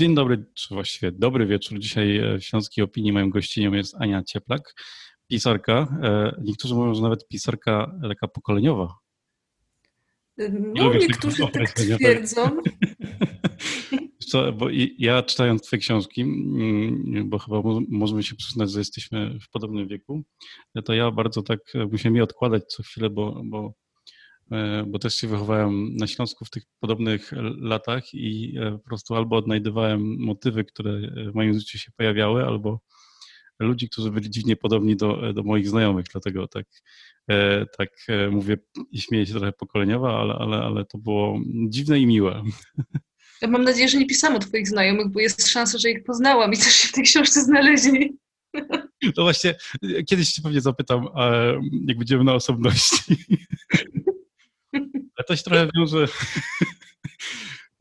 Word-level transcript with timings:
Dzień 0.00 0.14
dobry, 0.14 0.44
czy 0.54 0.74
właściwie 0.74 1.12
dobry 1.12 1.46
wieczór. 1.46 1.78
Dzisiaj 1.78 2.16
e, 2.16 2.38
w 2.38 2.44
Śląskiej 2.44 2.84
Opinii 2.84 3.12
moją 3.12 3.30
gościnią 3.30 3.72
jest 3.72 3.94
Ania 3.98 4.22
Cieplak, 4.22 4.74
pisarka. 5.26 5.98
E, 6.02 6.40
niektórzy 6.44 6.74
mówią, 6.74 6.94
że 6.94 7.02
nawet 7.02 7.28
pisarka 7.28 7.98
taka 8.08 8.28
pokoleniowa. 8.28 8.98
No, 10.74 10.94
niektórzy 10.94 11.42
tak 11.52 11.72
twierdzą. 11.72 12.50
Co, 14.30 14.52
bo 14.52 14.66
ja 14.98 15.22
czytając 15.22 15.62
Twoje 15.62 15.80
książki, 15.80 16.22
mm, 16.22 17.28
bo 17.28 17.38
chyba 17.38 17.62
możemy 17.88 18.22
się 18.22 18.36
przyznać, 18.36 18.70
że 18.70 18.78
jesteśmy 18.78 19.38
w 19.40 19.50
podobnym 19.50 19.88
wieku, 19.88 20.22
to 20.84 20.94
ja 20.94 21.10
bardzo 21.10 21.42
tak 21.42 21.58
musiałem 21.92 22.16
je 22.16 22.22
odkładać 22.22 22.64
co 22.64 22.82
chwilę, 22.82 23.10
bo, 23.10 23.42
bo 23.44 23.72
E, 23.72 23.79
bo 24.86 24.98
też 24.98 25.14
się 25.14 25.28
wychowałem 25.28 25.96
na 25.96 26.06
Śląsku 26.06 26.44
w 26.44 26.50
tych 26.50 26.62
podobnych 26.80 27.32
latach 27.60 28.14
i 28.14 28.58
e, 28.58 28.72
po 28.72 28.78
prostu 28.78 29.14
albo 29.14 29.36
odnajdywałem 29.36 30.16
motywy, 30.18 30.64
które 30.64 31.00
w 31.32 31.34
moim 31.34 31.54
życiu 31.54 31.78
się 31.78 31.92
pojawiały, 31.96 32.44
albo 32.44 32.80
ludzi, 33.60 33.88
którzy 33.88 34.10
byli 34.10 34.30
dziwnie 34.30 34.56
podobni 34.56 34.96
do, 34.96 35.32
do 35.32 35.42
moich 35.42 35.68
znajomych, 35.68 36.06
dlatego 36.12 36.48
tak, 36.48 36.66
e, 37.30 37.66
tak 37.78 37.90
mówię 38.30 38.56
i 38.90 39.00
śmieję 39.00 39.26
się 39.26 39.32
trochę 39.32 39.52
pokoleniowo, 39.52 40.20
ale, 40.20 40.34
ale, 40.34 40.56
ale 40.56 40.84
to 40.84 40.98
było 40.98 41.40
dziwne 41.68 42.00
i 42.00 42.06
miłe. 42.06 42.42
Ja 43.42 43.48
mam 43.48 43.64
nadzieję, 43.64 43.88
że 43.88 43.98
nie 43.98 44.06
pisałam 44.06 44.36
o 44.36 44.40
twoich 44.40 44.68
znajomych, 44.68 45.08
bo 45.08 45.20
jest 45.20 45.48
szansa, 45.48 45.78
że 45.78 45.90
ich 45.90 46.04
poznałam 46.04 46.52
i 46.52 46.56
też 46.56 46.74
się 46.74 46.88
w 46.88 46.92
tej 46.92 47.04
książce 47.04 47.42
znaleźli. 47.42 48.18
No 49.16 49.22
właśnie, 49.22 49.54
kiedyś 50.08 50.32
cię 50.32 50.42
pewnie 50.42 50.60
zapytam, 50.60 51.08
jak 51.86 51.98
będziemy 51.98 52.24
na 52.24 52.34
osobności. 52.34 53.16
To 55.30 55.36
się 55.36 55.42
trochę 55.42 55.68
wiąże. 55.76 56.06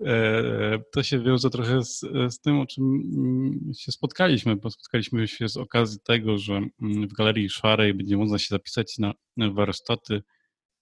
E, 0.06 0.80
to 0.92 1.04
się 1.04 1.24
wiąże 1.24 1.50
trochę 1.50 1.84
z, 1.84 2.00
z, 2.30 2.40
tym, 2.40 2.60
o 2.60 2.66
czym 2.66 2.84
mm, 2.86 3.74
się 3.78 3.92
spotkaliśmy, 3.92 4.56
bo 4.56 4.70
spotkaliśmy 4.70 5.28
się 5.28 5.50
z 5.50 5.58
okazji 5.58 6.00
tego, 6.04 6.38
że 6.38 6.54
mm, 6.54 7.08
w 7.08 7.14
Galerii 7.14 7.50
Szarej 7.50 7.94
będzie 7.94 8.18
można 8.18 8.40
się 8.40 8.48
zapisać 8.50 8.98
na 8.98 9.14
warsztaty 9.38 10.24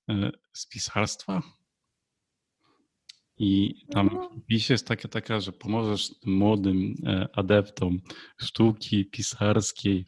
e, 0.09 0.31
z 0.53 0.67
pisarstwa. 0.67 1.41
I 3.37 3.73
tam 3.91 4.09
no. 4.13 4.29
wpis 4.43 4.69
jest 4.69 4.87
taka, 4.87 5.07
taka, 5.07 5.39
że 5.39 5.51
pomożesz 5.51 6.11
młodym 6.25 6.95
e, 7.05 7.27
adeptom 7.33 7.99
sztuki 8.37 9.05
pisarskiej, 9.05 10.05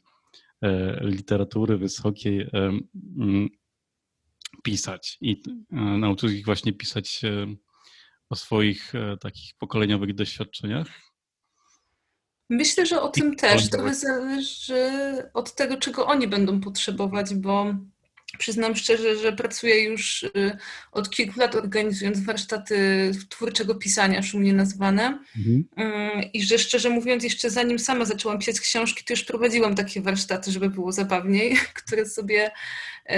literatury 1.01 1.77
wysokiej 1.77 2.49
mm, 2.53 3.49
pisać 4.63 5.17
i 5.21 5.41
e, 5.71 5.75
nauczyć 5.75 6.31
ich 6.31 6.45
właśnie 6.45 6.73
pisać 6.73 7.21
o 8.29 8.35
swoich 8.35 8.95
e, 8.95 9.17
takich 9.17 9.53
pokoleniowych 9.59 10.15
doświadczeniach? 10.15 10.87
Myślę, 12.49 12.85
że 12.85 13.01
o 13.01 13.09
tym 13.09 13.35
też. 13.35 13.69
To 13.69 13.93
zależy 13.93 14.83
od 15.33 15.55
tego, 15.55 15.77
czego 15.77 16.05
oni 16.05 16.27
będą 16.27 16.61
potrzebować, 16.61 17.33
bo 17.33 17.73
Przyznam 18.37 18.75
szczerze, 18.75 19.15
że 19.15 19.33
pracuję 19.33 19.83
już 19.83 20.23
y, 20.23 20.57
od 20.91 21.09
kilku 21.09 21.39
lat 21.39 21.55
organizując 21.55 22.19
warsztaty 22.19 23.11
twórczego 23.29 23.75
pisania, 23.75 24.23
szumnie 24.23 24.53
nazwane. 24.53 25.19
Mhm. 25.37 25.65
Y, 26.19 26.29
I 26.33 26.43
że 26.43 26.59
szczerze 26.59 26.89
mówiąc, 26.89 27.23
jeszcze 27.23 27.49
zanim 27.49 27.79
sama 27.79 28.05
zaczęłam 28.05 28.39
pisać 28.39 28.59
książki, 28.59 29.03
to 29.03 29.13
już 29.13 29.23
prowadziłam 29.23 29.75
takie 29.75 30.01
warsztaty, 30.01 30.51
żeby 30.51 30.69
było 30.69 30.91
zabawniej, 30.91 31.57
które 31.83 32.05
sobie 32.05 32.51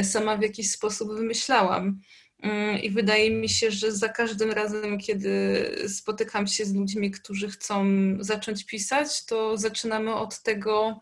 sama 0.04 0.38
w 0.38 0.42
jakiś 0.42 0.72
sposób 0.72 1.14
wymyślałam. 1.16 2.00
Y, 2.46 2.80
I 2.80 2.90
wydaje 2.90 3.32
mi 3.32 3.50
się, 3.50 3.72
że 3.72 3.92
za 3.92 4.10
każdym 4.10 4.52
razem, 4.52 4.98
kiedy 4.98 5.66
spotykam 5.88 6.48
się 6.48 6.66
z 6.66 6.74
ludźmi, 6.74 7.12
którzy 7.12 7.50
chcą 7.50 7.86
zacząć 8.20 8.66
pisać, 8.66 9.26
to 9.26 9.58
zaczynamy 9.58 10.16
od 10.16 10.42
tego, 10.44 11.02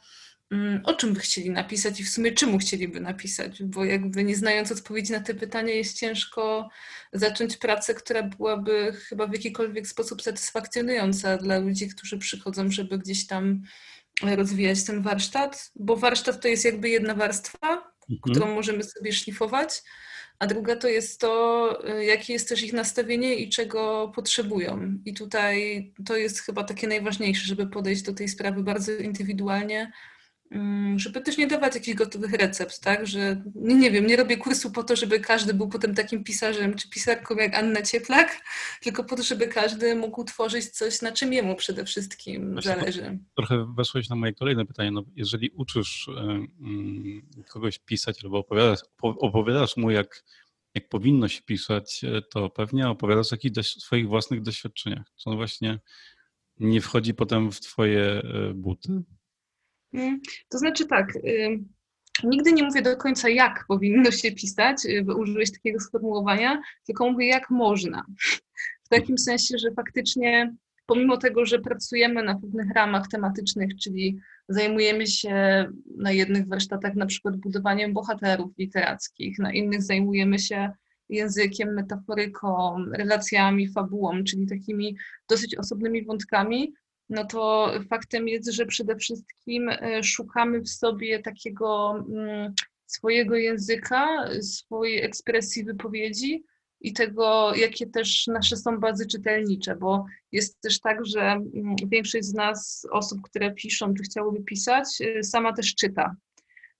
Mm, 0.52 0.82
o 0.84 0.94
czym 0.94 1.14
by 1.14 1.20
chcieli 1.20 1.50
napisać 1.50 2.00
i 2.00 2.04
w 2.04 2.10
sumie 2.10 2.32
czemu 2.32 2.58
chcieliby 2.58 3.00
napisać, 3.00 3.64
bo 3.64 3.86
jakby 3.86 4.23
nie 4.23 4.36
znając 4.36 4.72
odpowiedzi 4.72 5.11
na 5.11 5.20
te 5.20 5.33
pytania 5.33 5.73
jest 5.73 5.98
ciężko 5.98 6.70
zacząć 7.14 7.58
pracę, 7.58 7.94
która 7.94 8.23
byłaby 8.23 8.94
chyba 8.94 9.28
w 9.28 9.33
jakikolwiek 9.33 9.88
sposób 9.88 10.22
satysfakcjonująca 10.22 11.38
dla 11.38 11.58
ludzi, 11.58 11.88
którzy 11.88 12.17
przychodzą, 12.17 12.72
żeby 12.72 12.98
gdzieś 12.98 13.28
tam 13.28 13.61
rozwijać 14.23 14.83
ten 14.83 15.02
warsztat, 15.02 15.72
bo 15.76 15.95
warsztat 15.95 16.42
to 16.42 16.48
jest 16.48 16.66
jakby 16.66 16.89
jedna 16.89 17.16
warstwa, 17.16 17.92
mhm. 18.09 18.20
którą 18.31 18.55
możemy 18.55 18.83
sobie 18.83 19.11
szlifować, 19.11 19.83
a 20.39 20.47
druga 20.47 20.75
to 20.75 20.87
jest 20.87 21.21
to, 21.21 21.83
jakie 22.02 22.33
jest 22.33 22.49
też 22.49 22.64
ich 22.64 22.73
nastawienie 22.73 23.36
i 23.36 23.49
czego 23.49 24.11
potrzebują. 24.15 24.99
I 25.05 25.14
tutaj 25.14 25.93
to 26.05 26.17
jest 26.17 26.39
chyba 26.39 26.64
takie 26.64 26.87
najważniejsze, 26.87 27.45
żeby 27.45 27.67
podejść 27.67 28.02
do 28.02 28.14
tej 28.14 28.27
sprawy 28.27 28.64
bardzo 28.64 28.92
indywidualnie, 28.92 29.92
żeby 30.95 31.21
też 31.21 31.37
nie 31.37 31.48
dawać 31.48 31.76
jakichś 31.76 31.98
gotowych 31.98 32.33
recept, 32.33 32.80
tak, 32.80 33.08
że 33.08 33.43
nie, 33.55 33.76
nie 33.76 33.92
wiem, 33.92 34.08
nie 34.08 34.15
robię 34.15 34.37
kursu 34.37 34.71
po 34.71 34.83
to, 34.83 34.95
żeby 34.95 35.20
każdy 35.20 35.54
był 35.54 35.70
potem 35.70 35.95
takim 35.95 36.23
pisarzem 36.23 36.76
czy 36.76 36.89
pisarką 36.89 37.36
jak 37.36 37.55
Anna 37.55 37.82
Cieplak, 37.82 38.42
tylko 38.82 39.04
po 39.04 39.15
to, 39.15 39.23
żeby 39.23 39.48
każdy 39.48 39.95
mógł 39.95 40.23
tworzyć 40.23 40.70
coś, 40.70 41.02
na 41.02 41.11
czym 41.11 41.33
jemu 41.33 41.55
przede 41.55 41.86
wszystkim 41.86 42.54
Właśnie 42.54 42.71
zależy. 42.71 43.20
Trochę 43.36 43.73
weszłeś 43.77 44.10
na 44.10 44.15
moje 44.15 44.33
kolejne 44.33 44.65
pytanie. 44.65 44.92
No, 44.92 45.04
jeżeli 45.15 45.49
uczysz 45.49 46.08
um, 46.08 46.48
kogoś 47.49 47.80
pisać 47.80 48.23
albo 48.23 48.37
opowiadasz, 48.37 48.80
opowiadasz 49.02 49.77
mu, 49.77 49.92
jak, 49.92 50.23
jak 50.76 50.89
powinno 50.89 51.27
się 51.27 51.42
pisać, 51.42 52.04
e, 52.04 52.21
to 52.21 52.49
pewnie 52.49 52.89
opowiadasz 52.89 53.31
o 53.31 53.36
jakichś 53.36 53.67
swoich 53.67 54.08
własnych 54.08 54.42
doświadczeniach, 54.42 55.05
co 55.16 55.36
właśnie 55.36 55.80
nie 56.60 56.81
wchodzi 56.81 57.14
potem 57.14 57.52
w 57.52 57.60
twoje 57.60 58.04
e, 58.04 58.54
buty. 58.54 59.04
Mm, 59.94 60.20
to 60.50 60.58
znaczy 60.58 60.86
tak, 60.86 61.14
nigdy 62.23 62.52
nie 62.52 62.64
mówię 62.64 62.82
do 62.82 62.98
końca, 62.98 63.30
jak 63.30 63.66
powinno 63.67 64.11
się 64.11 64.32
pisać, 64.32 64.86
y, 64.86 65.04
bo 65.04 65.16
użyłeś 65.16 65.52
takiego 65.52 65.80
sformułowania, 65.80 66.61
tylko 66.86 67.11
mówię, 67.11 67.27
jak 67.27 67.50
można. 67.50 68.05
W 68.83 68.89
takim 68.89 69.17
sensie, 69.17 69.58
że 69.58 69.72
faktycznie 69.72 70.54
pomimo 70.86 71.17
tego, 71.17 71.45
że 71.45 71.60
pracujemy 71.60 72.23
na 72.23 72.39
pewnych 72.39 72.72
ramach 72.76 73.08
tematycznych, 73.08 73.76
czyli 73.76 74.20
zajmujemy 74.49 75.08
się 75.08 75.66
na 75.98 76.11
jednych 76.11 76.48
warsztatach 76.48 76.95
na 76.95 77.05
przykład 77.05 77.38
budowaniem 77.38 77.94
bohaterów 77.94 78.58
literackich, 78.58 79.39
na 79.39 79.54
innych 79.54 79.83
zajmujemy 79.83 80.39
się 80.39 80.72
językiem, 81.10 81.73
metaforyką, 81.73 82.76
relacjami, 82.94 83.67
fabułą, 83.67 84.23
czyli 84.23 84.48
takimi 84.48 84.98
dosyć 85.30 85.55
osobnymi 85.55 86.05
wątkami, 86.05 86.73
no 87.09 87.25
to 87.25 87.71
faktem 87.89 88.27
jest, 88.27 88.52
że 88.52 88.65
przede 88.65 88.95
wszystkim 88.95 89.70
e, 89.70 90.03
szukamy 90.03 90.61
w 90.61 90.70
sobie 90.70 91.20
takiego 91.20 91.95
mm, 92.09 92.53
swojego 92.86 93.36
języka, 93.36 94.30
swojej 94.42 95.03
ekspresji 95.03 95.64
wypowiedzi 95.64 96.43
i 96.81 96.93
tego, 96.93 97.55
jakie 97.55 97.87
też 97.87 98.27
nasze 98.27 98.58
są 98.58 98.80
bazy 98.80 99.08
czytelnicze, 99.08 99.75
bo 99.75 100.05
jest 100.31 100.61
też 100.61 100.80
tak, 100.80 101.05
że 101.05 101.21
mm, 101.21 101.75
większość 101.87 102.25
z 102.25 102.33
nas, 102.33 102.87
osób, 102.92 103.21
które 103.21 103.52
piszą, 103.52 103.93
czy 103.93 104.03
chciałoby 104.03 104.43
pisać, 104.43 104.87
e, 105.02 105.23
sama 105.23 105.53
też 105.53 105.75
czyta. 105.75 106.15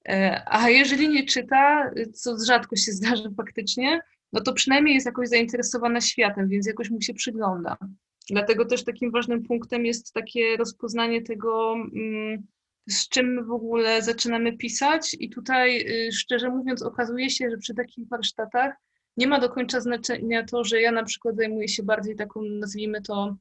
E, 0.10 0.44
a 0.46 0.70
jeżeli 0.70 1.10
nie 1.10 1.26
czyta, 1.26 1.92
co 2.14 2.38
rzadko 2.46 2.76
się 2.76 2.92
zdarza 3.02 3.30
faktycznie, 3.38 4.02
no 4.34 4.42
to 4.42 4.54
przynajmniej 4.54 4.96
jest 4.96 5.06
jakoś 5.06 5.30
zainteresowana 5.30 6.02
światem, 6.02 6.50
więc 6.50 6.68
jakoś 6.68 6.90
mu 6.90 7.02
się 7.02 7.14
przygląda. 7.14 7.78
Dlatego 8.30 8.66
też 8.66 8.84
takim 8.84 9.12
ważnym 9.12 9.44
punktem 9.44 9.86
jest 9.86 10.14
takie 10.14 10.58
rozpoznanie 10.58 11.22
tego, 11.22 11.74
mm, 11.74 12.48
z 12.90 13.10
czym 13.10 13.46
w 13.46 13.52
ogóle 13.52 14.02
zaczynamy 14.02 14.58
pisać. 14.58 15.16
I 15.20 15.30
tutaj, 15.30 15.82
y, 16.08 16.12
szczerze 16.12 16.50
mówiąc, 16.50 16.82
okazuje 16.82 17.30
się, 17.30 17.50
że 17.50 17.58
przy 17.58 17.74
takich 17.74 18.08
warsztatach 18.08 18.74
nie 19.18 19.28
ma 19.28 19.40
do 19.40 19.50
końca 19.50 19.82
znaczenia 19.82 20.46
to, 20.46 20.64
że 20.64 20.82
ja 20.82 20.92
na 20.92 21.04
przykład 21.04 21.36
zajmuję 21.36 21.68
się 21.68 21.84
bardziej 21.84 22.16
taką, 22.16 22.42
nazwijmy 22.42 23.02
to, 23.02 23.36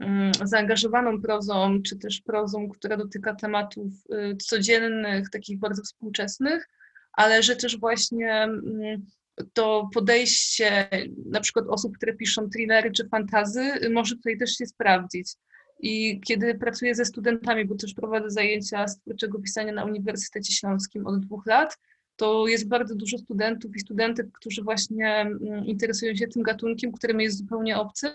mm, 0.00 0.32
zaangażowaną 0.44 1.20
prozą, 1.20 1.82
czy 1.82 1.98
też 1.98 2.20
prozą, 2.20 2.68
która 2.68 2.96
dotyka 2.96 3.34
tematów 3.34 3.92
y, 4.32 4.36
codziennych, 4.36 5.30
takich 5.30 5.58
bardzo 5.58 5.82
współczesnych, 5.82 6.68
ale 7.12 7.42
że 7.42 7.56
też 7.56 7.78
właśnie 7.78 8.32
mm, 8.32 9.06
to 9.52 9.88
podejście 9.94 10.88
na 11.26 11.40
przykład 11.40 11.64
osób, 11.68 11.96
które 11.96 12.14
piszą 12.14 12.50
thrillery 12.50 12.92
czy 12.92 13.08
fantazy, 13.08 13.90
może 13.90 14.16
tutaj 14.16 14.38
też 14.38 14.56
się 14.56 14.66
sprawdzić. 14.66 15.32
I 15.80 16.20
kiedy 16.20 16.54
pracuję 16.54 16.94
ze 16.94 17.04
studentami, 17.04 17.64
bo 17.64 17.74
też 17.74 17.94
prowadzę 17.94 18.30
zajęcia 18.30 18.88
z 18.88 19.00
twórczego 19.00 19.38
pisania 19.38 19.72
na 19.72 19.84
Uniwersytecie 19.84 20.52
Śląskim 20.52 21.06
od 21.06 21.20
dwóch 21.20 21.46
lat, 21.46 21.78
to 22.16 22.46
jest 22.46 22.68
bardzo 22.68 22.94
dużo 22.94 23.18
studentów 23.18 23.76
i 23.76 23.80
studentek, 23.80 24.26
którzy 24.32 24.62
właśnie 24.62 25.08
mm, 25.08 25.66
interesują 25.66 26.16
się 26.16 26.28
tym 26.28 26.42
gatunkiem, 26.42 26.92
którym 26.92 27.20
jest 27.20 27.38
zupełnie 27.38 27.78
obcy, 27.78 28.12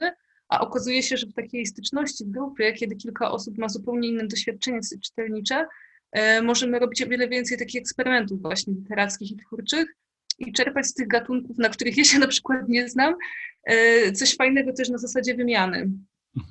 a 0.50 0.60
okazuje 0.60 1.04
się, 1.04 1.18
że 1.18 1.28
w 1.28 1.34
takiej 1.34 1.66
styczności 1.66 2.26
w 2.26 2.30
grupie, 2.30 2.74
kiedy 2.74 2.96
kilka 2.96 3.32
osób 3.32 3.58
ma 3.58 3.70
zupełnie 3.70 4.10
inne 4.10 4.28
doświadczenie 4.28 4.80
czytelnicze, 5.04 5.68
e, 6.12 6.42
możemy 6.42 6.80
robić 6.80 7.02
o 7.02 7.08
wiele 7.08 7.28
więcej 7.28 7.58
takich 7.58 7.82
eksperymentów 7.82 8.42
właśnie 8.42 8.74
literackich 8.74 9.32
i 9.32 9.38
twórczych, 9.38 9.96
i 10.40 10.54
czerpać 10.54 10.88
z 10.88 10.94
tych 10.94 11.08
gatunków, 11.08 11.58
na 11.58 11.70
których 11.70 11.98
ja 11.98 12.04
się 12.04 12.20
na 12.26 12.28
przykład 12.28 12.70
nie 12.70 12.90
znam, 12.90 13.16
e, 13.64 14.12
coś 14.12 14.36
fajnego 14.36 14.74
też 14.74 14.90
na 14.90 14.98
zasadzie 14.98 15.36
wymiany. 15.36 15.90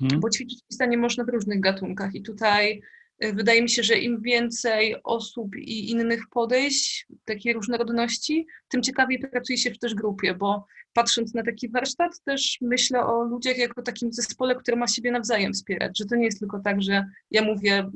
mhm. 0.01 0.21
bo 0.21 0.29
ćwiczyć 0.29 0.59
pisanie 0.69 0.97
można 0.97 1.23
w 1.23 1.29
różnych 1.29 1.59
gatunkach 1.59 2.15
i 2.15 2.21
tutaj 2.21 2.81
y, 3.23 3.33
wydaje 3.33 3.61
mi 3.61 3.69
się, 3.69 3.83
że 3.83 3.99
im 3.99 4.21
więcej 4.21 4.95
osób 5.03 5.55
i 5.55 5.91
innych 5.91 6.23
podejść, 6.31 7.07
takiej 7.25 7.53
różnorodności, 7.53 8.47
tym 8.69 8.83
ciekawiej 8.83 9.19
pracuje 9.19 9.57
się 9.57 9.71
w 9.71 9.79
też 9.79 9.95
grupie, 9.95 10.33
bo 10.33 10.65
patrząc 10.93 11.33
na 11.33 11.43
taki 11.43 11.69
warsztat, 11.69 12.11
też 12.25 12.57
myślę 12.61 13.05
o 13.05 13.23
ludziach 13.23 13.57
jako 13.57 13.81
takim 13.81 14.13
zespole, 14.13 14.55
który 14.55 14.77
ma 14.77 14.87
siebie 14.87 15.11
nawzajem 15.11 15.53
wspierać, 15.53 15.97
że 15.97 16.05
to 16.05 16.15
nie 16.15 16.25
jest 16.25 16.39
tylko 16.39 16.59
tak, 16.59 16.81
że 16.81 17.05
ja 17.31 17.41
mówię, 17.41 17.89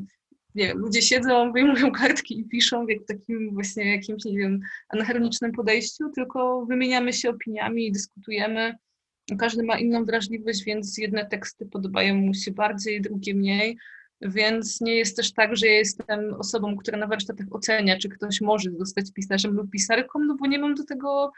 nie 0.55 0.67
wiem, 0.67 0.77
ludzie 0.77 1.01
siedzą, 1.01 1.51
wyjmują 1.51 1.91
kartki 1.91 2.39
i 2.39 2.45
piszą 2.45 2.85
w 2.85 3.05
takim 3.07 3.53
właśnie 3.53 3.95
jakimś, 3.95 4.25
nie 4.25 4.37
wiem, 4.37 4.59
anachronicznym 4.89 5.51
podejściu, 5.51 6.09
tylko 6.15 6.65
wymieniamy 6.65 7.13
się 7.13 7.29
opiniami 7.29 7.87
i 7.87 7.91
dyskutujemy. 7.91 8.75
Każdy 9.39 9.63
ma 9.63 9.79
inną 9.79 10.05
wrażliwość, 10.05 10.63
więc 10.63 10.97
jedne 10.97 11.25
teksty 11.25 11.65
podobają 11.65 12.15
mu 12.15 12.33
się 12.33 12.51
bardziej, 12.51 13.01
drugie 13.01 13.33
mniej. 13.33 13.77
Więc 14.21 14.81
nie 14.81 14.95
jest 14.95 15.17
też 15.17 15.33
tak, 15.33 15.55
że 15.55 15.67
ja 15.67 15.73
jestem 15.73 16.33
osobą, 16.33 16.77
która 16.77 16.97
na 16.97 17.07
warsztatach 17.07 17.47
ocenia, 17.51 17.97
czy 17.97 18.09
ktoś 18.09 18.41
może 18.41 18.71
zostać 18.71 19.11
pisarzem 19.13 19.53
lub 19.53 19.69
pisarką, 19.69 20.19
no 20.19 20.35
bo 20.35 20.47
nie 20.47 20.59
mam 20.59 20.75
do 20.75 20.83
tego 20.83 21.31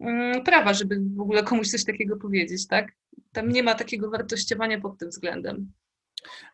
um, 0.00 0.44
prawa, 0.44 0.74
żeby 0.74 1.00
w 1.16 1.20
ogóle 1.20 1.42
komuś 1.42 1.68
coś 1.68 1.84
takiego 1.84 2.16
powiedzieć, 2.16 2.66
tak? 2.66 2.92
Tam 3.32 3.48
nie 3.48 3.62
ma 3.62 3.74
takiego 3.74 4.10
wartościowania 4.10 4.80
pod 4.80 4.98
tym 4.98 5.08
względem. 5.08 5.72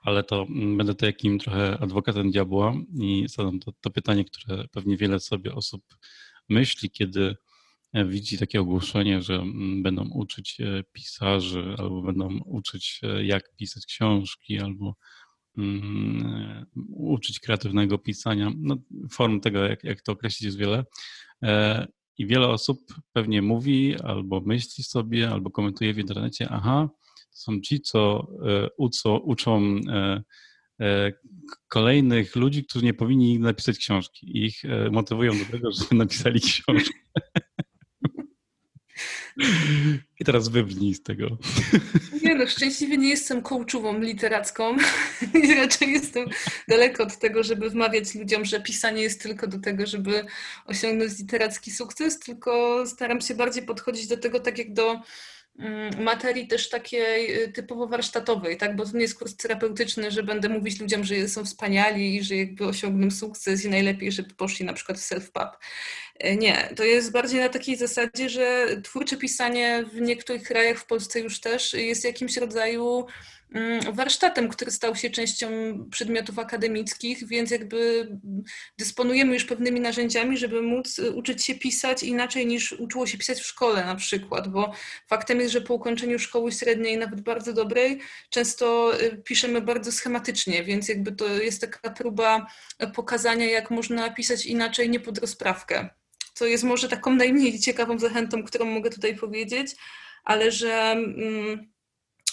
Ale 0.02 0.24
to 0.24 0.42
mm, 0.42 0.76
będę 0.76 0.94
to 0.94 1.06
jakim 1.06 1.38
trochę 1.38 1.78
adwokatem 1.80 2.30
diabła 2.30 2.74
i 3.00 3.24
zadam 3.28 3.60
to, 3.60 3.72
to 3.80 3.90
pytanie, 3.90 4.24
które 4.24 4.68
pewnie 4.68 4.96
wiele 4.96 5.20
sobie 5.20 5.54
osób 5.54 5.82
myśli, 6.48 6.90
kiedy 6.90 7.36
e, 7.92 8.04
widzi 8.04 8.38
takie 8.38 8.60
ogłoszenie, 8.60 9.22
że 9.22 9.34
mm, 9.34 9.82
będą 9.82 10.08
uczyć 10.08 10.60
e, 10.60 10.82
pisarzy, 10.92 11.74
albo 11.78 12.02
będą 12.02 12.38
uczyć, 12.38 13.00
e, 13.02 13.24
jak 13.24 13.56
pisać 13.56 13.86
książki, 13.86 14.58
albo 14.58 14.96
um, 15.56 16.66
uczyć 16.88 17.40
kreatywnego 17.40 17.98
pisania. 17.98 18.52
No, 18.56 18.76
form 19.10 19.40
tego, 19.40 19.64
jak, 19.64 19.84
jak 19.84 20.02
to 20.02 20.12
określić, 20.12 20.42
jest 20.42 20.58
wiele. 20.58 20.84
I 22.18 22.26
wiele 22.26 22.48
osób 22.48 22.78
pewnie 23.12 23.42
mówi, 23.42 23.96
albo 24.04 24.40
myśli 24.40 24.84
sobie, 24.84 25.30
albo 25.30 25.50
komentuje 25.50 25.94
w 25.94 25.98
internecie, 25.98 26.48
aha, 26.50 26.88
są 27.32 27.60
ci, 27.60 27.80
co 27.80 28.28
e, 28.46 28.68
uczą, 28.76 29.16
uczą 29.16 29.80
e, 29.88 30.22
e, 30.80 31.12
kolejnych 31.68 32.36
ludzi, 32.36 32.64
którzy 32.64 32.84
nie 32.84 32.94
powinni 32.94 33.38
napisać 33.38 33.78
książki. 33.78 34.44
Ich 34.44 34.62
motywują 34.90 35.38
do 35.38 35.44
tego, 35.44 35.72
żeby 35.72 35.94
napisali 35.94 36.40
książkę. 36.40 36.98
I 40.20 40.24
teraz 40.24 40.48
wybrnij 40.48 40.94
z 40.94 41.02
tego. 41.02 41.38
Nie 42.22 42.34
no, 42.34 42.46
szczęśliwie 42.46 42.96
nie 42.96 43.08
jestem 43.08 43.42
kołczową 43.42 44.00
literacką 44.00 44.76
raczej 45.56 45.92
jestem 45.92 46.28
daleko 46.68 47.02
od 47.02 47.18
tego, 47.18 47.42
żeby 47.42 47.70
wmawiać 47.70 48.14
ludziom, 48.14 48.44
że 48.44 48.60
pisanie 48.60 49.02
jest 49.02 49.22
tylko 49.22 49.46
do 49.46 49.58
tego, 49.58 49.86
żeby 49.86 50.24
osiągnąć 50.66 51.18
literacki 51.18 51.70
sukces, 51.70 52.18
tylko 52.18 52.82
staram 52.86 53.20
się 53.20 53.34
bardziej 53.34 53.62
podchodzić 53.62 54.06
do 54.06 54.16
tego 54.16 54.40
tak 54.40 54.58
jak 54.58 54.72
do 54.72 55.00
materii 55.98 56.46
też 56.46 56.68
takiej 56.68 57.42
y, 57.42 57.48
typowo 57.48 57.86
warsztatowej, 57.86 58.56
tak? 58.56 58.76
bo 58.76 58.84
to 58.84 58.92
nie 58.92 59.00
jest 59.00 59.18
kurs 59.18 59.36
terapeutyczny, 59.36 60.10
że 60.10 60.22
będę 60.22 60.48
mówić 60.48 60.80
ludziom, 60.80 61.04
że 61.04 61.28
są 61.28 61.44
wspaniali 61.44 62.16
i 62.16 62.22
że 62.22 62.36
jakby 62.36 62.66
osiągną 62.66 63.10
sukces 63.10 63.64
i 63.64 63.68
najlepiej, 63.68 64.12
żeby 64.12 64.34
poszli 64.34 64.66
na 64.66 64.72
przykład 64.72 64.98
w 64.98 65.02
self-pub. 65.02 65.50
E, 66.22 66.36
nie, 66.36 66.68
to 66.76 66.84
jest 66.84 67.12
bardziej 67.12 67.40
na 67.40 67.48
takiej 67.48 67.76
zasadzie, 67.76 68.28
że 68.28 68.66
twórcze 68.84 69.16
pisanie 69.16 69.84
w 69.92 70.00
niektórych 70.00 70.42
krajach, 70.42 70.78
w 70.78 70.86
Polsce 70.86 71.20
już 71.20 71.40
też, 71.40 71.72
jest 71.72 72.04
jakimś 72.04 72.36
rodzaju 72.36 73.06
Mm, 73.54 73.94
warsztatem, 73.94 74.48
który 74.48 74.70
stał 74.70 74.96
się 74.96 75.10
częścią 75.10 75.48
przedmiotów 75.90 76.38
akademickich, 76.38 77.26
więc 77.28 77.50
jakby 77.50 78.08
dysponujemy 78.78 79.34
już 79.34 79.44
pewnymi 79.44 79.80
narzędziami, 79.80 80.38
żeby 80.38 80.62
móc 80.62 80.98
y, 80.98 81.10
uczyć 81.10 81.44
się 81.44 81.54
pisać 81.54 82.02
inaczej 82.02 82.46
niż 82.46 82.72
uczyło 82.72 83.06
się 83.06 83.18
pisać 83.18 83.38
w 83.38 83.46
szkole 83.46 83.84
na 83.84 83.94
przykład, 83.94 84.48
bo 84.48 84.72
faktem 85.08 85.40
jest, 85.40 85.52
że 85.52 85.60
po 85.60 85.74
ukończeniu 85.74 86.18
szkoły 86.18 86.52
średniej, 86.52 86.98
nawet 86.98 87.20
bardzo 87.20 87.52
dobrej, 87.52 88.00
często 88.30 88.92
y, 89.00 89.22
piszemy 89.24 89.60
bardzo 89.60 89.92
schematycznie, 89.92 90.64
więc 90.64 90.88
jakby 90.88 91.12
to 91.12 91.28
jest 91.28 91.60
taka 91.60 91.90
próba 91.90 92.46
pokazania, 92.94 93.46
jak 93.46 93.70
można 93.70 94.10
pisać 94.10 94.46
inaczej, 94.46 94.90
nie 94.90 95.00
pod 95.00 95.18
rozprawkę. 95.18 95.88
Co 96.32 96.46
jest 96.46 96.64
może 96.64 96.88
taką 96.88 97.14
najmniej 97.14 97.58
ciekawą 97.58 97.98
zachętą, 97.98 98.42
którą 98.42 98.64
mogę 98.64 98.90
tutaj 98.90 99.16
powiedzieć, 99.16 99.76
ale 100.24 100.52
że... 100.52 100.72
Mm, 100.90 101.71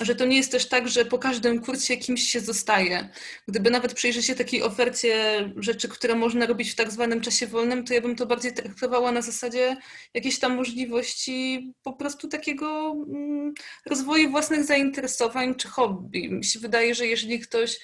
że 0.01 0.15
to 0.15 0.25
nie 0.25 0.37
jest 0.37 0.51
też 0.51 0.65
tak, 0.65 0.87
że 0.87 1.05
po 1.05 1.19
każdym 1.19 1.61
kursie 1.61 1.97
kimś 1.97 2.23
się 2.23 2.39
zostaje. 2.39 3.09
Gdyby 3.47 3.71
nawet 3.71 3.93
przyjrzeć 3.93 4.25
się 4.25 4.35
takiej 4.35 4.63
ofercie 4.63 5.13
rzeczy, 5.57 5.87
które 5.87 6.15
można 6.15 6.45
robić 6.45 6.71
w 6.71 6.75
tak 6.75 6.91
zwanym 6.91 7.21
czasie 7.21 7.47
wolnym, 7.47 7.83
to 7.85 7.93
ja 7.93 8.01
bym 8.01 8.15
to 8.15 8.25
bardziej 8.25 8.53
traktowała 8.53 9.11
na 9.11 9.21
zasadzie 9.21 9.77
jakiejś 10.13 10.39
tam 10.39 10.55
możliwości 10.55 11.71
po 11.83 11.93
prostu 11.93 12.27
takiego 12.27 12.95
mm, 13.09 13.53
rozwoju 13.85 14.29
własnych 14.29 14.63
zainteresowań 14.63 15.55
czy 15.55 15.67
hobby. 15.67 16.29
Mi 16.29 16.45
się 16.45 16.59
wydaje, 16.59 16.95
że 16.95 17.07
jeżeli 17.07 17.39
ktoś 17.39 17.79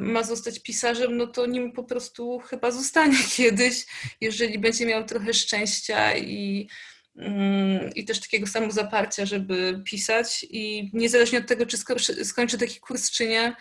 ma 0.00 0.22
zostać 0.22 0.62
pisarzem, 0.62 1.16
no 1.16 1.26
to 1.26 1.46
nim 1.46 1.72
po 1.72 1.84
prostu 1.84 2.38
chyba 2.38 2.70
zostanie 2.70 3.18
kiedyś, 3.36 3.86
jeżeli 4.20 4.58
będzie 4.58 4.86
miał 4.86 5.04
trochę 5.04 5.34
szczęścia 5.34 6.16
i 6.16 6.68
i 7.94 8.04
też 8.04 8.20
takiego 8.20 8.46
samozaparcia, 8.46 9.26
żeby 9.26 9.82
pisać 9.84 10.46
i 10.50 10.90
niezależnie 10.92 11.38
od 11.38 11.46
tego, 11.46 11.66
czy 11.66 11.78
skończy 12.24 12.58
taki 12.58 12.80
kurs, 12.80 13.10
czy 13.10 13.28
nie, 13.28 13.56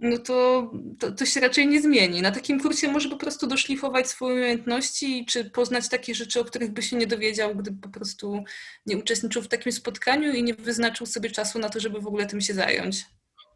no 0.00 0.18
to, 0.18 0.70
to, 0.98 1.12
to, 1.12 1.26
się 1.26 1.40
raczej 1.40 1.68
nie 1.68 1.82
zmieni. 1.82 2.22
Na 2.22 2.30
takim 2.30 2.60
kursie 2.60 2.88
może 2.88 3.08
po 3.08 3.16
prostu 3.16 3.46
doszlifować 3.46 4.08
swoje 4.08 4.34
umiejętności, 4.34 5.26
czy 5.26 5.50
poznać 5.50 5.88
takie 5.88 6.14
rzeczy, 6.14 6.40
o 6.40 6.44
których 6.44 6.72
by 6.72 6.82
się 6.82 6.96
nie 6.96 7.06
dowiedział, 7.06 7.56
gdyby 7.56 7.80
po 7.80 7.88
prostu 7.88 8.44
nie 8.86 8.96
uczestniczył 8.96 9.42
w 9.42 9.48
takim 9.48 9.72
spotkaniu 9.72 10.32
i 10.32 10.42
nie 10.42 10.54
wyznaczył 10.54 11.06
sobie 11.06 11.30
czasu 11.30 11.58
na 11.58 11.68
to, 11.68 11.80
żeby 11.80 12.00
w 12.00 12.06
ogóle 12.06 12.26
tym 12.26 12.40
się 12.40 12.54
zająć. 12.54 13.04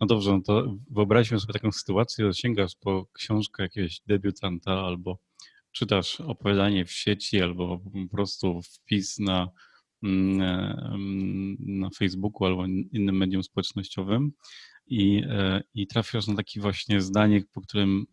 No 0.01 0.07
dobrze, 0.07 0.33
no 0.33 0.41
to 0.41 0.77
wyobraźmy 0.91 1.41
sobie 1.41 1.53
taką 1.53 1.73
sytuację, 1.73 2.31
sięgasz 2.35 2.73
po 2.81 3.07
książkę 3.13 3.63
jakiegoś 3.63 4.01
debiutanta 4.07 4.71
albo 4.71 5.19
czytasz 5.75 6.21
opowiadanie 6.21 6.85
w 6.85 6.93
sieci 6.93 7.43
albo 7.43 7.79
po 7.79 8.17
prostu 8.17 8.61
wpis 8.63 9.19
na, 9.19 9.49
mm, 10.03 10.43
mm, 10.43 11.57
na 11.59 11.91
Facebooku 11.91 12.47
albo 12.47 12.67
innym 12.93 13.17
medium 13.17 13.43
społecznościowym 13.43 14.33
i, 14.87 15.23
e, 15.29 15.63
i 15.75 15.87
trafiasz 15.87 16.27
na 16.27 16.35
takie 16.35 16.61
właśnie 16.61 17.01
zdanie, 17.01 17.43
po 17.53 17.61
którym 17.61 18.07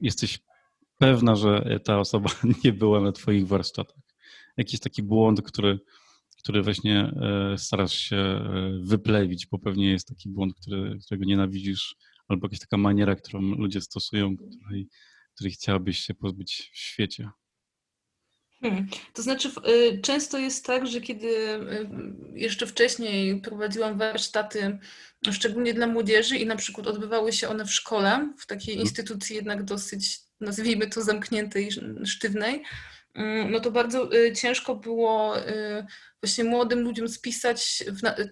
jesteś 0.00 0.38
pewna, 0.98 1.36
że 1.36 1.80
ta 1.84 1.98
osoba 2.00 2.30
nie 2.64 2.72
była 2.72 3.00
na 3.00 3.12
Twoich 3.12 3.46
warsztatach. 3.46 4.02
Jakiś 4.56 4.80
taki 4.80 5.02
błąd, 5.02 5.42
który, 5.42 5.78
który 6.38 6.62
właśnie 6.62 7.00
e, 7.00 7.58
starasz 7.58 7.94
się 7.94 8.16
e, 8.16 8.80
wyplewić, 8.82 9.46
bo 9.46 9.58
pewnie 9.58 9.90
jest 9.90 10.08
taki 10.08 10.28
błąd, 10.28 10.54
który, 10.54 10.98
którego 11.06 11.24
nienawidzisz, 11.24 11.96
albo 12.28 12.46
jakaś 12.46 12.58
taka 12.58 12.76
maniera, 12.76 13.16
którą 13.16 13.40
ludzie 13.40 13.80
stosują, 13.80 14.36
której 14.36 14.88
której 15.36 15.52
chciałabyś 15.52 15.98
się 15.98 16.14
pozbyć 16.14 16.70
w 16.72 16.78
świecie? 16.78 17.30
Hmm. 18.60 18.86
To 19.12 19.22
znaczy, 19.22 19.50
y, 19.68 20.00
często 20.02 20.38
jest 20.38 20.66
tak, 20.66 20.86
że 20.86 21.00
kiedy 21.00 21.26
y, 21.26 21.88
jeszcze 22.34 22.66
wcześniej 22.66 23.40
prowadziłam 23.40 23.98
warsztaty, 23.98 24.78
szczególnie 25.30 25.74
dla 25.74 25.86
młodzieży, 25.86 26.36
i 26.36 26.46
na 26.46 26.56
przykład 26.56 26.86
odbywały 26.86 27.32
się 27.32 27.48
one 27.48 27.64
w 27.64 27.72
szkole, 27.72 28.34
w 28.38 28.46
takiej 28.46 28.74
hmm. 28.74 28.82
instytucji 28.82 29.36
jednak 29.36 29.64
dosyć, 29.64 30.18
nazwijmy 30.40 30.86
to, 30.86 31.02
zamkniętej, 31.02 31.70
sztywnej, 32.04 32.62
mm, 33.14 33.50
no 33.50 33.60
to 33.60 33.70
bardzo 33.70 34.16
y, 34.16 34.32
ciężko 34.32 34.76
było 34.76 35.34
właśnie 36.22 36.44
młodym 36.44 36.80
ludziom 36.80 37.08
spisać 37.08 37.84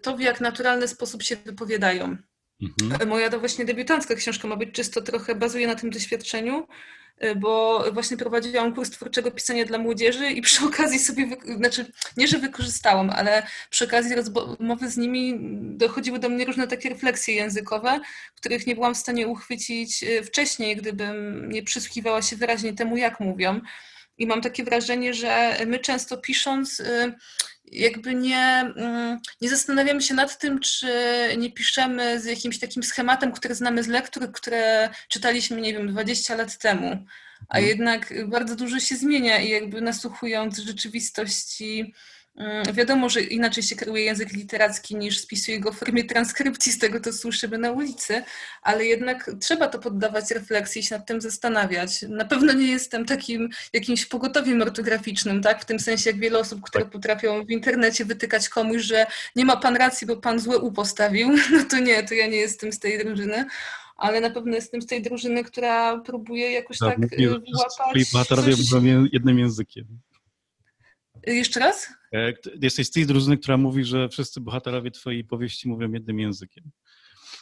to, 0.02 0.16
w 0.16 0.20
jak 0.20 0.40
naturalny 0.40 0.88
sposób 0.88 1.22
się 1.22 1.36
wypowiadają. 1.36 2.16
Mhm. 2.62 3.08
Moja 3.08 3.30
to 3.30 3.40
właśnie 3.40 3.64
debiutancka 3.64 4.14
książka 4.14 4.48
ma 4.48 4.56
być 4.56 4.72
czysto 4.72 5.02
trochę 5.02 5.34
bazuje 5.34 5.66
na 5.66 5.74
tym 5.74 5.90
doświadczeniu, 5.90 6.66
y, 7.24 7.34
bo 7.34 7.84
właśnie 7.92 8.16
prowadziłam 8.16 8.74
kurs 8.74 8.90
twórczego 8.90 9.30
pisania 9.30 9.64
dla 9.64 9.78
młodzieży 9.78 10.30
i 10.30 10.42
przy 10.42 10.64
okazji 10.64 10.98
sobie, 10.98 11.28
znaczy 11.56 11.92
nie, 12.16 12.28
że 12.28 12.38
wykorzystałam, 12.38 13.10
ale 13.10 13.46
przy 13.70 13.84
okazji 13.84 14.14
rozmowy 14.14 14.90
z 14.90 14.96
nimi 14.96 15.38
dochodziły 15.76 16.18
do 16.18 16.28
mnie 16.28 16.44
różne 16.44 16.68
takie 16.68 16.88
refleksje 16.88 17.34
językowe, 17.34 18.00
których 18.36 18.66
nie 18.66 18.74
byłam 18.74 18.94
w 18.94 18.98
stanie 18.98 19.28
uchwycić 19.28 20.02
y, 20.02 20.22
wcześniej, 20.22 20.76
gdybym 20.76 21.48
nie 21.52 21.62
przysłuchiwała 21.62 22.22
się 22.22 22.36
wyraźnie 22.36 22.72
temu, 22.72 22.96
jak 22.96 23.20
mówią. 23.20 23.60
I 24.18 24.26
mam 24.26 24.40
takie 24.40 24.64
wrażenie, 24.64 25.14
że 25.14 25.56
my 25.66 25.78
często 25.78 26.18
pisząc, 26.18 26.82
jakby 27.74 28.14
nie, 28.14 28.72
mm, 28.76 29.18
nie 29.40 29.48
zastanawiamy 29.48 30.02
się 30.02 30.14
nad 30.14 30.38
tym, 30.38 30.60
czy 30.60 30.88
nie 31.38 31.52
piszemy 31.52 32.20
z 32.20 32.24
jakimś 32.24 32.58
takim 32.58 32.82
schematem, 32.82 33.32
który 33.32 33.54
znamy 33.54 33.82
z 33.82 33.88
lektur, 33.88 34.32
które 34.32 34.90
czytaliśmy, 35.08 35.60
nie 35.60 35.72
wiem, 35.72 35.88
20 35.88 36.34
lat 36.34 36.58
temu. 36.58 37.06
A 37.48 37.58
mhm. 37.58 37.66
jednak 37.66 38.28
bardzo 38.28 38.56
dużo 38.56 38.80
się 38.80 38.96
zmienia 38.96 39.40
i 39.40 39.48
jakby 39.48 39.80
nasłuchując 39.80 40.58
rzeczywistości 40.58 41.94
wiadomo, 42.72 43.08
że 43.08 43.20
inaczej 43.20 43.62
się 43.62 43.76
kreuje 43.76 44.04
język 44.04 44.32
literacki 44.32 44.96
niż 44.96 45.18
spisuje 45.18 45.60
go 45.60 45.72
w 45.72 45.78
formie 45.78 46.04
transkrypcji 46.04 46.72
z 46.72 46.78
tego, 46.78 47.00
co 47.00 47.12
słyszymy 47.12 47.58
na 47.58 47.72
ulicy, 47.72 48.22
ale 48.62 48.84
jednak 48.84 49.30
trzeba 49.40 49.68
to 49.68 49.78
poddawać 49.78 50.30
refleksji 50.30 50.80
i 50.80 50.84
się 50.84 50.94
nad 50.94 51.06
tym 51.06 51.20
zastanawiać. 51.20 52.02
Na 52.02 52.24
pewno 52.24 52.52
nie 52.52 52.66
jestem 52.66 53.04
takim 53.04 53.48
jakimś 53.72 54.06
pogotowiem 54.06 54.62
ortograficznym, 54.62 55.42
tak? 55.42 55.62
W 55.62 55.64
tym 55.64 55.80
sensie, 55.80 56.10
jak 56.10 56.20
wiele 56.20 56.38
osób, 56.38 56.62
które 56.62 56.84
tak. 56.84 56.92
potrafią 56.92 57.44
w 57.44 57.50
internecie 57.50 58.04
wytykać 58.04 58.48
komuś, 58.48 58.82
że 58.82 59.06
nie 59.36 59.44
ma 59.44 59.56
pan 59.56 59.76
racji, 59.76 60.06
bo 60.06 60.16
pan 60.16 60.40
złe 60.40 60.58
U 60.58 60.72
postawił, 60.72 61.28
no 61.52 61.64
to 61.70 61.78
nie, 61.78 62.02
to 62.02 62.14
ja 62.14 62.26
nie 62.26 62.36
jestem 62.36 62.72
z 62.72 62.78
tej 62.78 62.98
drużyny 62.98 63.44
ale 63.96 64.20
na 64.20 64.30
pewno 64.30 64.54
jestem 64.54 64.82
z 64.82 64.86
tej 64.86 65.02
drużyny, 65.02 65.44
która 65.44 65.98
próbuje 65.98 66.52
jakoś 66.52 66.78
tak, 66.78 67.00
tak 67.00 67.18
wyłapać... 67.18 68.12
bohaterowie 68.12 68.54
mówią 68.72 69.06
jednym 69.12 69.38
językiem. 69.38 69.86
Jeszcze 71.26 71.60
raz? 71.60 71.88
E, 72.12 72.32
jesteś 72.62 72.86
z 72.86 72.90
tej 72.90 73.06
drużyny, 73.06 73.38
która 73.38 73.56
mówi, 73.56 73.84
że 73.84 74.08
wszyscy 74.08 74.40
bohaterowie 74.40 74.90
twojej 74.90 75.24
powieści 75.24 75.68
mówią 75.68 75.92
jednym 75.92 76.18
językiem. 76.18 76.70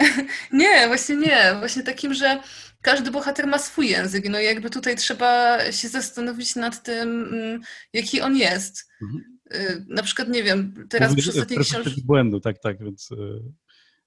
Nie, 0.53 0.87
właśnie 0.87 1.17
nie. 1.17 1.57
Właśnie 1.59 1.83
takim, 1.83 2.15
że 2.15 2.43
każdy 2.83 3.11
bohater 3.11 3.47
ma 3.47 3.59
swój 3.59 3.89
język. 3.89 4.29
No 4.29 4.41
i 4.41 4.45
jakby 4.45 4.71
tutaj 4.71 4.97
trzeba 4.97 5.59
się 5.73 5.89
zastanowić 5.89 6.57
nad 6.57 6.83
tym, 6.83 7.25
mm, 7.25 7.61
jaki 7.93 8.21
on 8.21 8.37
jest. 8.37 8.91
Mhm. 9.03 9.39
Y, 9.55 9.85
na 9.89 10.03
przykład, 10.03 10.29
nie 10.29 10.43
wiem, 10.43 10.87
teraz 10.89 11.11
Mówisz, 11.11 11.29
przy 11.29 11.33
ostatniej 11.33 11.61
książce... 11.61 11.91
błędu, 12.05 12.41
tak, 12.41 12.59
tak, 12.59 12.85
więc 12.85 13.12
e, 13.12 13.17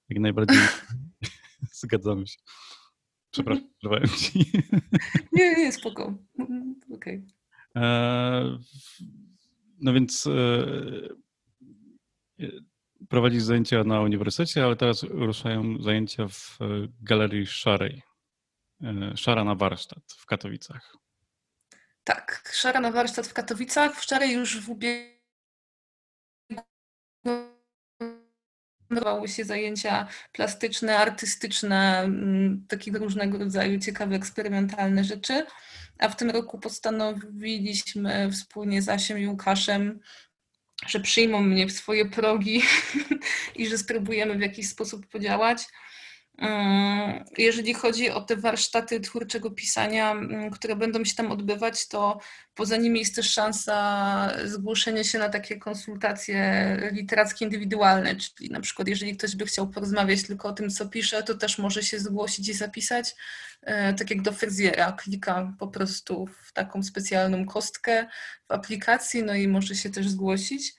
jak 0.08 0.18
najbardziej 0.18 0.58
zgadzamy 1.82 2.26
się. 2.26 2.36
Przepraszam, 3.30 3.68
przerwałem 3.78 4.08
ci. 4.08 4.52
Nie, 5.32 5.56
nie, 5.56 5.72
spoko. 5.72 6.14
Mm, 6.38 6.80
okej. 6.90 7.24
Okay. 7.74 7.84
E, 7.84 8.58
no 9.80 9.92
więc 9.92 10.26
e, 10.26 10.30
e, 12.40 12.46
prowadzisz 13.08 13.42
zajęcia 13.42 13.84
na 13.84 14.00
uniwersytecie, 14.00 14.64
ale 14.64 14.76
teraz 14.76 15.02
ruszają 15.02 15.82
zajęcia 15.82 16.28
w 16.28 16.58
Galerii 17.02 17.46
Szarej. 17.46 18.02
Szara 19.14 19.44
na 19.44 19.54
warsztat 19.54 20.02
w 20.18 20.26
Katowicach. 20.26 20.96
Tak, 22.04 22.50
Szara 22.54 22.80
na 22.80 22.90
warsztat 22.90 23.26
w 23.26 23.32
Katowicach. 23.32 24.00
W 24.00 24.04
Szarej 24.04 24.32
już 24.32 24.60
w 24.60 24.70
ubiegłym 24.70 25.16
odbywały 28.90 29.28
się 29.28 29.44
zajęcia 29.44 30.08
plastyczne, 30.32 30.98
artystyczne, 30.98 32.00
mm, 32.00 32.66
takiego 32.68 32.98
różnego 32.98 33.38
rodzaju 33.38 33.80
ciekawe, 33.80 34.16
eksperymentalne 34.16 35.04
rzeczy. 35.04 35.46
A 35.98 36.08
w 36.08 36.16
tym 36.16 36.30
roku 36.30 36.58
postanowiliśmy 36.58 38.32
wspólnie 38.32 38.82
z 38.82 38.88
Asiem 38.88 39.18
i 39.18 39.26
Łukaszem, 39.26 40.00
że 40.86 41.00
przyjmą 41.00 41.42
mnie 41.42 41.66
w 41.66 41.72
swoje 41.72 42.06
progi 42.06 42.62
i 43.56 43.66
że 43.68 43.78
spróbujemy 43.78 44.36
w 44.36 44.40
jakiś 44.40 44.68
sposób 44.68 45.06
podziałać. 45.06 45.62
Mm, 46.38 47.24
jeżeli 47.38 47.74
chodzi 47.74 48.10
o 48.10 48.20
te 48.20 48.36
warsztaty 48.36 49.00
twórczego 49.00 49.50
pisania, 49.50 50.10
mm, 50.12 50.50
które 50.50 50.76
będą 50.76 51.04
się 51.04 51.14
tam 51.14 51.32
odbywać, 51.32 51.88
to 51.88 52.20
poza 52.54 52.76
nimi 52.76 53.00
jest 53.00 53.14
też 53.14 53.30
szansa 53.30 54.32
zgłoszenia 54.44 55.04
się 55.04 55.18
na 55.18 55.28
takie 55.28 55.56
konsultacje 55.56 56.76
literackie 56.92 57.44
indywidualne, 57.44 58.16
czyli 58.16 58.50
na 58.50 58.60
przykład 58.60 58.88
jeżeli 58.88 59.16
ktoś 59.16 59.36
by 59.36 59.46
chciał 59.46 59.68
porozmawiać 59.68 60.22
tylko 60.22 60.48
o 60.48 60.52
tym, 60.52 60.70
co 60.70 60.88
pisze, 60.88 61.22
to 61.22 61.34
też 61.34 61.58
może 61.58 61.82
się 61.82 61.98
zgłosić 61.98 62.48
i 62.48 62.54
zapisać, 62.54 63.14
e, 63.62 63.94
tak 63.94 64.10
jak 64.10 64.22
do 64.22 64.32
fryzjera, 64.32 64.92
klika 64.92 65.52
po 65.58 65.68
prostu 65.68 66.26
w 66.42 66.52
taką 66.52 66.82
specjalną 66.82 67.46
kostkę 67.46 68.06
w 68.48 68.52
aplikacji, 68.52 69.22
no 69.22 69.34
i 69.34 69.48
może 69.48 69.74
się 69.74 69.90
też 69.90 70.08
zgłosić. 70.08 70.74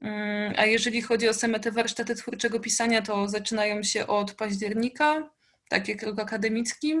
Mm, 0.00 0.54
a 0.56 0.66
jeżeli 0.66 1.02
chodzi 1.02 1.28
o 1.28 1.34
same 1.34 1.60
te 1.60 1.72
warsztaty 1.72 2.14
twórczego 2.14 2.60
pisania, 2.60 3.02
to 3.02 3.28
zaczynają 3.28 3.82
się 3.82 4.06
od 4.06 4.34
października, 4.34 5.30
tak 5.68 5.88
jak 5.88 6.02
rok 6.02 6.20
akademicki. 6.20 6.94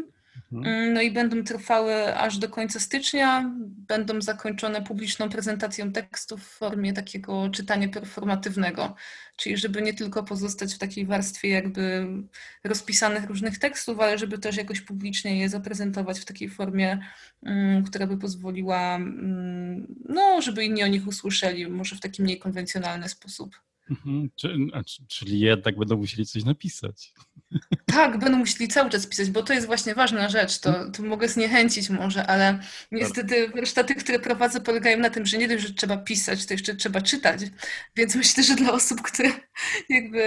Mhm. 0.52 0.74
Mm, 0.74 0.94
no 0.94 1.00
i 1.00 1.10
będą 1.10 1.44
trwały 1.44 2.16
aż 2.16 2.38
do 2.38 2.48
końca 2.48 2.80
stycznia. 2.80 3.50
Będą 3.66 4.20
zakończone 4.20 4.82
publiczną 4.82 5.28
prezentacją 5.28 5.92
tekstu 5.92 6.36
w 6.36 6.42
formie 6.42 6.92
takiego 6.92 7.50
czytania 7.50 7.88
performatywnego, 7.88 8.94
czyli 9.36 9.56
żeby 9.56 9.82
nie 9.82 9.94
tylko 9.94 10.22
pozostać 10.22 10.74
w 10.74 10.78
takiej 10.78 11.06
warstwie 11.06 11.48
jakby 11.48 12.06
rozpisanych 12.64 13.24
różnych 13.24 13.58
tekstów, 13.58 14.00
ale 14.00 14.18
żeby 14.18 14.38
też 14.38 14.56
jakoś 14.56 14.80
publicznie 14.80 15.38
je 15.38 15.48
zaprezentować 15.48 16.20
w 16.20 16.24
takiej 16.24 16.48
formie, 16.48 16.98
mm, 17.42 17.84
która 17.84 18.06
by 18.06 18.18
pozwoliła, 18.18 18.96
mm, 18.96 19.94
no, 20.08 20.42
żeby 20.42 20.64
inni 20.64 20.82
o 20.82 20.86
nich 20.86 21.06
usłyszeli, 21.06 21.68
może 21.68 21.96
w 21.96 22.00
taki 22.00 22.22
mniej 22.22 22.38
konwencjonalny 22.38 23.08
sposób. 23.08 23.56
Mhm. 23.90 24.30
Czyli 25.08 25.40
jednak 25.40 25.78
będą 25.78 25.96
musieli 25.96 26.26
coś 26.26 26.44
napisać. 26.44 27.14
Tak, 27.86 28.18
będą 28.18 28.38
musieli 28.38 28.68
cały 28.68 28.90
czas 28.90 29.06
pisać, 29.06 29.30
bo 29.30 29.42
to 29.42 29.52
jest 29.52 29.66
właśnie 29.66 29.94
ważna 29.94 30.28
rzecz. 30.28 30.58
To, 30.58 30.90
to 30.90 31.02
mogę 31.02 31.28
zniechęcić 31.28 31.90
może, 31.90 32.26
ale 32.26 32.58
niestety 32.92 33.48
warsztaty, 33.48 33.94
które 33.94 34.18
prowadzę, 34.18 34.60
polegają 34.60 34.98
na 34.98 35.10
tym, 35.10 35.26
że 35.26 35.38
nie 35.38 35.48
dość, 35.48 35.66
że 35.66 35.74
trzeba 35.74 35.96
pisać, 35.96 36.46
to 36.46 36.54
jeszcze 36.54 36.74
trzeba 36.74 37.00
czytać. 37.00 37.40
Więc 37.96 38.14
myślę, 38.14 38.42
że 38.42 38.54
dla 38.54 38.72
osób, 38.72 39.02
które 39.02 39.30
jakby 39.88 40.20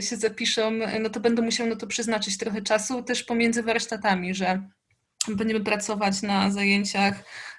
się 0.00 0.16
zapiszą, 0.16 0.70
no 1.00 1.10
to 1.10 1.20
będą 1.20 1.42
musiały 1.42 1.70
na 1.70 1.76
to 1.76 1.86
przeznaczyć 1.86 2.38
trochę 2.38 2.62
czasu 2.62 3.02
też 3.02 3.22
pomiędzy 3.22 3.62
warsztatami, 3.62 4.34
że 4.34 4.62
będziemy 5.28 5.60
pracować 5.60 6.22
na 6.22 6.50
zajęciach 6.50 7.14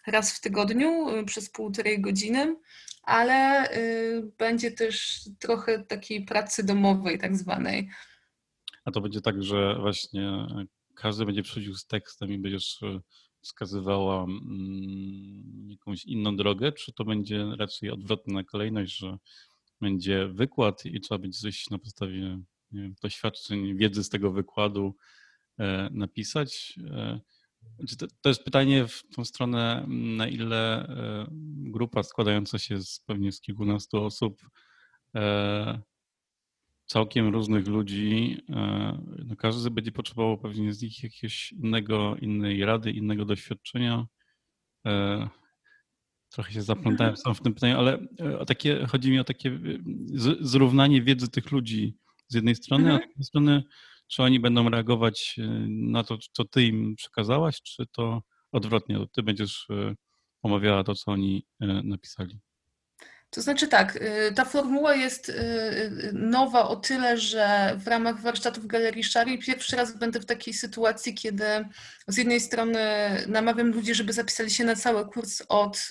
raz 0.07 0.33
w 0.33 0.41
tygodniu 0.41 1.07
przez 1.25 1.49
półtorej 1.49 2.01
godziny 2.01 2.55
ale 3.03 3.69
y, 3.77 4.31
będzie 4.37 4.71
też 4.71 5.21
trochę 5.39 5.79
takiej 5.79 6.25
pracy 6.25 6.63
domowej, 6.63 7.19
tak 7.19 7.35
zwanej. 7.35 7.89
A 8.85 8.91
to 8.91 9.01
będzie 9.01 9.21
tak, 9.21 9.43
że 9.43 9.77
właśnie 9.79 10.47
każdy 10.95 11.25
będzie 11.25 11.43
przychodził 11.43 11.75
z 11.75 11.85
tekstem 11.85 12.31
i 12.31 12.37
będziesz 12.37 12.81
y, 12.81 13.01
wskazywała 13.41 14.23
mm, 14.23 15.69
jakąś 15.69 16.05
inną 16.05 16.35
drogę, 16.35 16.71
czy 16.71 16.93
to 16.93 17.05
będzie 17.05 17.45
raczej 17.57 17.89
odwrotna 17.89 18.43
kolejność, 18.43 18.97
że 18.97 19.17
będzie 19.81 20.27
wykład 20.27 20.85
i 20.85 20.99
trzeba 20.99 21.19
będzie 21.19 21.39
coś 21.39 21.69
na 21.69 21.77
podstawie 21.77 22.39
wiem, 22.71 22.95
doświadczeń, 23.01 23.77
wiedzy 23.77 24.03
z 24.03 24.09
tego 24.09 24.31
wykładu 24.31 24.95
e, 25.59 25.89
napisać? 25.91 26.79
E, 26.91 27.19
to, 28.21 28.29
jest 28.29 28.43
pytanie 28.43 28.87
w 28.87 29.03
tą 29.15 29.25
stronę, 29.25 29.85
na 29.87 30.27
ile 30.27 30.87
e, 30.87 31.27
grupa 31.71 32.03
składająca 32.03 32.59
się 32.59 32.81
z 32.81 32.99
pewnie 32.99 33.31
z 33.31 33.41
kilkunastu 33.41 34.03
osób, 34.03 34.41
e, 35.15 35.81
całkiem 36.85 37.33
różnych 37.33 37.67
ludzi, 37.67 38.37
e, 38.49 38.97
no 39.25 39.35
każdy 39.35 39.71
będzie 39.71 39.91
potrzebował 39.91 40.37
pewnie 40.37 40.73
z 40.73 40.81
nich 40.81 41.03
jakiegoś 41.03 41.51
innego, 41.51 42.15
innej 42.15 42.65
rady, 42.65 42.91
innego 42.91 43.25
doświadczenia. 43.25 44.05
Trochę 46.29 46.51
się 46.51 46.61
zaplątałem 46.61 47.17
sam 47.17 47.35
w 47.35 47.41
tym 47.41 47.53
pytaniu, 47.53 47.77
ale 47.77 47.99
o 48.39 48.45
takie, 48.45 48.85
chodzi 48.87 49.11
mi 49.11 49.19
o 49.19 49.23
takie 49.23 49.59
zrównanie 50.39 51.01
wiedzy 51.01 51.29
tych 51.29 51.51
ludzi 51.51 51.95
z 52.27 52.35
jednej 52.35 52.55
strony, 52.55 52.93
a 52.93 52.97
z 52.97 52.99
drugiej 52.99 53.23
strony 53.23 53.63
czy 54.07 54.23
oni 54.23 54.39
będą 54.39 54.69
reagować 54.69 55.35
na 55.67 56.03
to, 56.03 56.17
co 56.31 56.45
ty 56.45 56.63
im 56.63 56.95
przekazałaś, 56.95 57.61
czy 57.61 57.85
to 57.91 58.23
odwrotnie, 58.51 58.95
to 58.95 59.07
ty 59.07 59.23
będziesz 59.23 59.67
omawiała 60.41 60.83
to, 60.83 60.95
co 60.95 61.11
oni 61.11 61.45
napisali? 61.83 62.39
To 63.33 63.41
znaczy 63.41 63.67
tak, 63.67 63.99
ta 64.35 64.45
formuła 64.45 64.95
jest 64.95 65.31
nowa 66.13 66.67
o 66.67 66.75
tyle, 66.75 67.17
że 67.17 67.75
w 67.77 67.87
ramach 67.87 68.21
warsztatów 68.21 68.67
Galerii 68.67 69.03
Szarej 69.03 69.39
pierwszy 69.39 69.75
raz 69.75 69.97
będę 69.97 70.19
w 70.19 70.25
takiej 70.25 70.53
sytuacji, 70.53 71.13
kiedy 71.13 71.45
z 72.07 72.17
jednej 72.17 72.39
strony 72.39 72.79
namawiam 73.27 73.71
ludzi, 73.71 73.95
żeby 73.95 74.13
zapisali 74.13 74.51
się 74.51 74.63
na 74.63 74.75
cały 74.75 75.05
kurs 75.05 75.43
od 75.49 75.87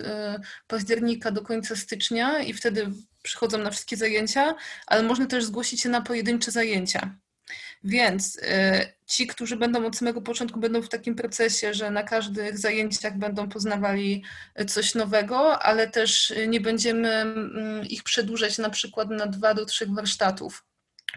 października 0.66 1.30
do 1.30 1.42
końca 1.42 1.76
stycznia 1.76 2.38
i 2.38 2.52
wtedy 2.52 2.86
przychodzą 3.22 3.58
na 3.58 3.70
wszystkie 3.70 3.96
zajęcia, 3.96 4.54
ale 4.86 5.02
można 5.02 5.26
też 5.26 5.44
zgłosić 5.44 5.80
się 5.80 5.88
na 5.88 6.00
pojedyncze 6.00 6.50
zajęcia. 6.50 7.18
Więc 7.84 8.36
y, 8.36 8.42
ci, 9.06 9.26
którzy 9.26 9.56
będą 9.56 9.86
od 9.86 9.96
samego 9.96 10.22
początku, 10.22 10.60
będą 10.60 10.82
w 10.82 10.88
takim 10.88 11.14
procesie, 11.14 11.74
że 11.74 11.90
na 11.90 12.02
każdych 12.02 12.58
zajęciach 12.58 13.18
będą 13.18 13.48
poznawali 13.48 14.24
coś 14.68 14.94
nowego, 14.94 15.62
ale 15.62 15.88
też 15.88 16.34
nie 16.48 16.60
będziemy 16.60 17.08
mm, 17.08 17.86
ich 17.86 18.02
przedłużać 18.02 18.58
na 18.58 18.70
przykład 18.70 19.10
na 19.10 19.26
dwa 19.26 19.54
do 19.54 19.66
trzech 19.66 19.94
warsztatów. 19.94 20.64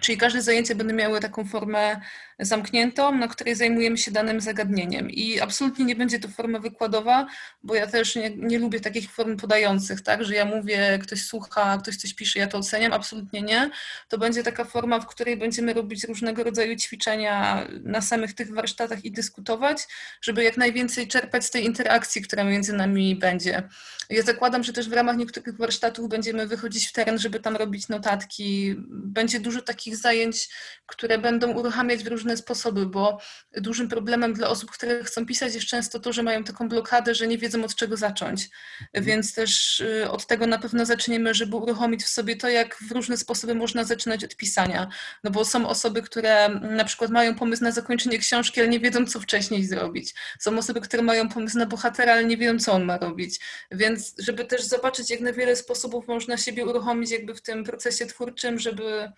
Czyli 0.02 0.18
każde 0.18 0.42
zajęcie 0.42 0.76
będą 0.76 0.94
miały 0.94 1.20
taką 1.20 1.46
formę 1.46 2.02
zamkniętą, 2.40 3.18
na 3.18 3.28
której 3.28 3.56
zajmujemy 3.56 3.98
się 3.98 4.12
danym 4.12 4.42
zagadnieniem. 4.42 5.10
I 5.10 5.40
absolutnie 5.40 5.86
nie 5.86 5.96
będzie 5.96 6.20
to 6.20 6.28
forma 6.28 6.60
wykładowa, 6.60 7.28
bo 7.64 7.76
ja 7.76 7.88
też 7.88 8.16
nie, 8.16 8.30
nie, 8.30 8.60
lubię 8.60 8.80
takich 8.80 9.12
form 9.12 9.38
podających, 9.38 10.02
tak, 10.02 10.26
że 10.26 10.36
ja 10.36 10.46
mówię, 10.46 11.00
ktoś 11.04 11.22
słucha, 11.22 11.78
ktoś 11.78 11.96
coś 11.96 12.14
pisze, 12.14 12.40
ja 12.40 12.48
to 12.48 12.58
oceniam. 12.58 12.94
Absolutnie 12.94 13.42
nie. 13.42 13.70
To 14.10 14.18
będzie 14.18 14.44
taka 14.44 14.66
forma, 14.66 15.00
w 15.00 15.08
której 15.08 15.38
będziemy 15.38 15.74
robić 15.74 16.04
różnego 16.04 16.44
rodzaju 16.44 16.76
ćwiczenia 16.76 17.68
na 17.84 18.02
samych 18.02 18.34
tych 18.34 18.54
warsztatach 18.54 19.06
i 19.06 19.12
dyskutować, 19.12 19.88
żeby 20.22 20.44
jak 20.44 20.58
najwięcej 20.58 21.08
czerpać 21.08 21.46
z 21.46 21.52
tej 21.52 21.66
interakcji, 21.66 22.22
która 22.22 22.44
między 22.44 22.74
nami 22.74 23.16
będzie. 23.16 23.64
Ja 24.10 24.22
zakładam, 24.22 24.64
że 24.64 24.74
też 24.74 24.90
w 24.90 24.94
ramach 24.94 25.18
niektórych 25.18 25.58
warsztatów 25.58 26.10
będziemy 26.10 26.48
wychodzić 26.48 26.88
w 26.88 26.94
teren, 26.94 27.18
żeby 27.18 27.40
tam 27.40 27.56
robić 27.56 27.88
notatki. 27.88 28.76
Będzie 28.90 29.40
dużo 29.40 29.62
takich 29.62 29.85
zajęć, 29.94 30.50
które 30.86 31.18
będą 31.18 31.52
uruchamiać 31.52 32.04
w 32.04 32.08
różne 32.08 32.38
sposoby, 32.38 32.86
bo 32.86 33.20
dużym 33.58 33.90
problemem 33.90 34.34
dla 34.34 34.48
osób, 34.48 34.72
które 34.72 35.04
chcą 35.04 35.26
pisać 35.26 35.54
jest 35.54 35.68
często 35.68 36.00
to, 36.00 36.14
że 36.14 36.24
mają 36.24 36.44
taką 36.44 36.70
blokadę, 36.70 37.16
że 37.16 37.28
nie 37.28 37.38
wiedzą 37.38 37.64
od 37.64 37.76
czego 37.76 37.98
zacząć. 37.98 38.50
Mhm. 38.82 39.06
Więc 39.06 39.34
też 39.34 39.80
y, 39.80 40.12
od 40.12 40.28
tego 40.28 40.48
na 40.48 40.60
pewno 40.60 40.86
zaczniemy, 40.86 41.34
żeby 41.34 41.56
uruchomić 41.56 42.04
w 42.04 42.08
sobie 42.08 42.36
to, 42.36 42.50
jak 42.50 42.78
w 42.90 42.92
różne 42.92 43.18
sposoby 43.18 43.56
można 43.56 43.84
zaczynać 43.84 44.24
od 44.24 44.36
pisania. 44.36 44.88
No 45.24 45.32
bo 45.32 45.46
są 45.46 45.68
osoby, 45.68 46.02
które 46.02 46.50
na 46.50 46.86
przykład 46.86 47.12
mają 47.12 47.36
pomysł 47.36 47.64
na 47.64 47.72
zakończenie 47.72 48.20
książki, 48.20 48.60
ale 48.60 48.70
nie 48.70 48.80
wiedzą, 48.80 49.06
co 49.06 49.20
wcześniej 49.20 49.66
zrobić. 49.66 50.14
Są 50.40 50.58
osoby, 50.58 50.82
które 50.82 51.04
mają 51.04 51.30
pomysł 51.30 51.58
na 51.58 51.66
bohatera, 51.66 52.14
ale 52.14 52.26
nie 52.26 52.38
wiedzą, 52.38 52.60
co 52.60 52.74
on 52.74 52.84
ma 52.84 52.98
robić. 52.98 53.40
Więc 53.72 54.16
żeby 54.20 54.46
też 54.46 54.64
zobaczyć, 54.64 55.10
jak 55.10 55.20
na 55.20 55.34
wiele 55.34 55.56
sposobów 55.56 56.08
można 56.08 56.38
siebie 56.38 56.66
uruchomić 56.66 57.12
jakby 57.12 57.36
w 57.36 57.42
tym 57.42 57.64
procesie 57.64 58.06
twórczym, 58.06 58.60
żeby, 58.60 58.84
mm, 58.86 59.14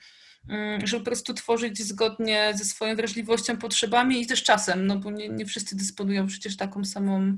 żeby 0.83 1.03
po 1.03 1.05
prostu 1.05 1.33
tworzyć 1.33 1.81
zgodnie 1.81 2.53
ze 2.55 2.65
swoją 2.65 2.95
wrażliwością, 2.95 3.57
potrzebami 3.57 4.21
i 4.21 4.27
też 4.27 4.43
czasem, 4.43 4.87
no 4.87 4.97
bo 4.97 5.11
nie, 5.11 5.29
nie 5.29 5.45
wszyscy 5.45 5.75
dysponują 5.75 6.27
przecież 6.27 6.57
taką 6.57 6.85
samą 6.85 7.35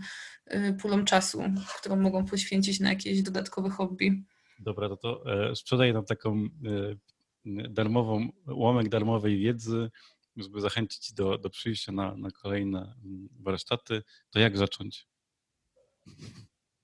y, 0.51 0.78
pulą 0.82 1.06
czasu, 1.06 1.44
którą 1.80 1.96
mogą 1.96 2.25
poświęcić 2.25 2.80
na 2.80 2.89
jakieś 2.89 3.22
dodatkowe 3.22 3.70
hobby. 3.70 4.24
Dobra, 4.60 4.89
to, 4.89 4.98
to 4.98 5.24
e, 5.50 5.56
sprzedaj 5.56 5.94
nam 5.94 6.06
taką 6.06 6.50
e, 6.66 7.70
darmową, 7.70 8.30
ułamek 8.48 8.89
darmowej 8.89 9.39
wiedzy, 9.39 9.89
żeby 10.38 10.62
zachęcić 10.62 11.13
do, 11.13 11.38
do 11.38 11.50
przyjścia 11.50 11.92
na, 11.92 12.16
na 12.16 12.32
kolejne 12.32 12.80
mm, 13.06 13.30
warsztaty. 13.39 14.04
To 14.30 14.39
jak 14.39 14.58
zacząć? 14.58 15.08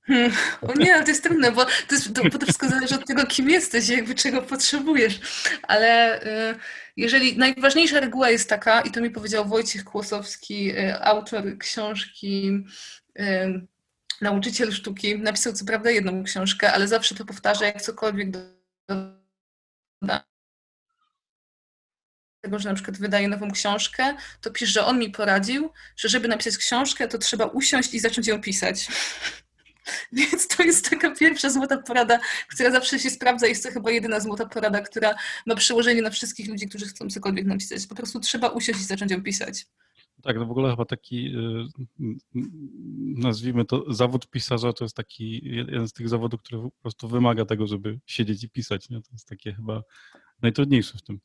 Hmm. 0.08 0.32
O 0.62 0.74
nie, 0.74 0.94
ale 0.94 1.04
to 1.04 1.10
jest 1.10 1.24
trudne, 1.24 1.52
bo 1.52 1.66
to, 1.66 1.96
jest, 1.96 2.14
to, 2.16 2.30
to 2.30 2.46
wszystko 2.46 2.70
zależy 2.70 2.96
od 2.96 3.06
tego, 3.08 3.26
kim 3.26 3.50
jesteś 3.50 3.90
i 3.90 3.92
jakby 3.92 4.16
czego 4.16 4.42
potrzebujesz. 4.42 5.20
Ale 5.62 6.22
y, 6.52 6.56
jeżeli 6.98 7.38
najważniejsza 7.38 8.00
reguła 8.00 8.30
jest 8.30 8.50
taka, 8.50 8.82
i 8.82 8.92
to 8.92 9.02
mi 9.02 9.10
powiedział 9.10 9.46
Wojciech 9.46 9.84
Kłosowski, 9.84 10.72
y, 10.72 11.02
autor 11.02 11.58
książki 11.58 12.66
y, 13.20 13.68
Nauczyciel 14.22 14.72
sztuki, 14.72 15.20
napisał 15.20 15.54
co 15.54 15.66
prawda 15.66 15.92
jedną 15.92 16.24
książkę, 16.24 16.74
ale 16.74 16.88
zawsze 16.88 17.16
to 17.16 17.26
powtarza, 17.26 17.66
jak 17.66 17.82
cokolwiek 17.82 18.32
do 18.32 18.40
tego, 22.42 22.60
że 22.60 22.70
na 22.70 22.76
przykład 22.76 22.98
wydaje 22.98 23.28
nową 23.28 23.52
książkę, 23.52 24.16
to 24.42 24.52
pisze, 24.52 24.72
że 24.72 24.86
on 24.86 25.00
mi 25.00 25.10
poradził, 25.10 25.72
że 25.96 26.10
żeby 26.10 26.28
napisać 26.28 26.58
książkę, 26.58 27.08
to 27.08 27.18
trzeba 27.18 27.46
usiąść 27.46 27.94
i 27.94 28.00
zacząć 28.00 28.28
ją 28.28 28.42
pisać. 28.42 28.88
Więc 30.12 30.48
to 30.48 30.64
jest 30.64 30.90
taka 30.90 31.16
pierwsza 31.16 31.50
złota 31.50 31.78
porada, 31.78 32.20
która 32.48 32.72
zawsze 32.72 33.00
się 33.00 33.10
sprawdza. 33.10 33.48
Jest 33.48 33.64
to 33.64 33.72
chyba 33.72 33.92
jedyna 33.92 34.20
złota 34.20 34.46
porada, 34.46 34.82
która 34.82 35.16
ma 35.46 35.56
przełożenie 35.56 36.02
na 36.02 36.10
wszystkich 36.10 36.48
ludzi, 36.48 36.68
którzy 36.68 36.86
chcą 36.86 37.10
cokolwiek 37.10 37.46
napisać. 37.46 37.88
Po 37.88 37.96
prostu 37.96 38.20
trzeba 38.20 38.50
usiąść 38.50 38.80
i 38.80 38.84
zacząć 38.84 39.12
ją 39.12 39.24
pisać. 39.24 39.66
Tak, 40.24 40.38
no 40.38 40.46
w 40.46 40.52
ogóle 40.52 40.72
chyba 40.72 40.86
taki, 40.86 41.36
y, 42.00 42.06
nazwijmy 43.16 43.66
to, 43.66 43.94
zawód 43.94 44.30
pisarza 44.30 44.74
to 44.74 44.86
jest 44.86 44.96
taki 44.96 45.42
jeden 45.56 45.88
z 45.88 45.94
tych 45.94 46.10
zawodów, 46.10 46.42
który 46.42 46.62
po 46.62 46.72
prostu 46.82 47.08
wymaga 47.08 47.46
tego, 47.46 47.68
żeby 47.68 48.00
siedzieć 48.06 48.44
i 48.44 48.50
pisać. 48.50 48.90
Nie? 48.90 49.02
To 49.02 49.10
jest 49.12 49.28
takie 49.28 49.54
chyba 49.54 49.84
najtrudniejsze 50.42 50.98
w 50.98 51.02
tym. 51.02 51.20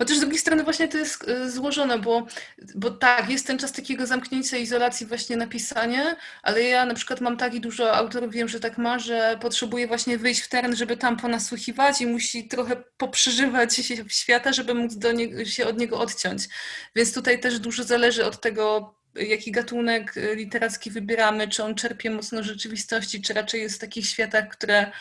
Chociaż 0.00 0.16
z 0.16 0.20
drugiej 0.20 0.38
strony 0.38 0.64
właśnie 0.64 0.88
to 0.88 0.98
jest 0.98 1.28
y, 1.28 1.50
złożone, 1.50 1.98
bo, 1.98 2.26
bo 2.74 2.90
tak, 2.90 3.30
jest 3.30 3.46
ten 3.46 3.58
czas 3.58 3.72
takiego 3.72 4.06
zamknięcia, 4.06 4.56
izolacji 4.56 5.06
właśnie 5.06 5.36
na 5.36 5.46
pisanie, 5.46 6.16
ale 6.42 6.62
ja 6.62 6.86
na 6.86 6.94
przykład 6.94 7.20
mam 7.20 7.36
tak 7.36 7.54
i 7.54 7.60
dużo 7.60 7.96
autorów 7.96 8.32
wiem, 8.32 8.48
że 8.48 8.60
tak 8.60 8.78
ma, 8.78 8.98
że 8.98 9.38
potrzebuje 9.40 9.86
właśnie 9.86 10.18
wyjść 10.18 10.40
w 10.40 10.48
teren, 10.48 10.76
żeby 10.76 10.96
tam 10.96 11.16
ponasłuchiwać 11.16 12.00
i 12.00 12.06
musi 12.06 12.48
trochę 12.48 12.76
poprzeżywać 12.96 13.76
się 13.76 13.94
świata, 14.08 14.52
żeby 14.52 14.74
móc 14.74 14.94
do 14.94 15.12
nie, 15.12 15.46
się 15.46 15.66
od 15.66 15.78
niego 15.78 15.98
odciąć. 15.98 16.48
Więc 16.96 17.14
tutaj 17.14 17.40
też 17.40 17.58
dużo 17.58 17.84
zależy 17.84 18.24
od 18.24 18.40
tego, 18.40 18.94
jaki 19.14 19.52
gatunek 19.52 20.14
literacki 20.34 20.90
wybieramy, 20.90 21.48
czy 21.48 21.64
on 21.64 21.74
czerpie 21.74 22.10
mocno 22.10 22.42
rzeczywistości, 22.42 23.22
czy 23.22 23.32
raczej 23.34 23.62
jest 23.62 23.76
w 23.76 23.80
takich 23.80 24.06
światach, 24.06 24.48
które 24.48 24.92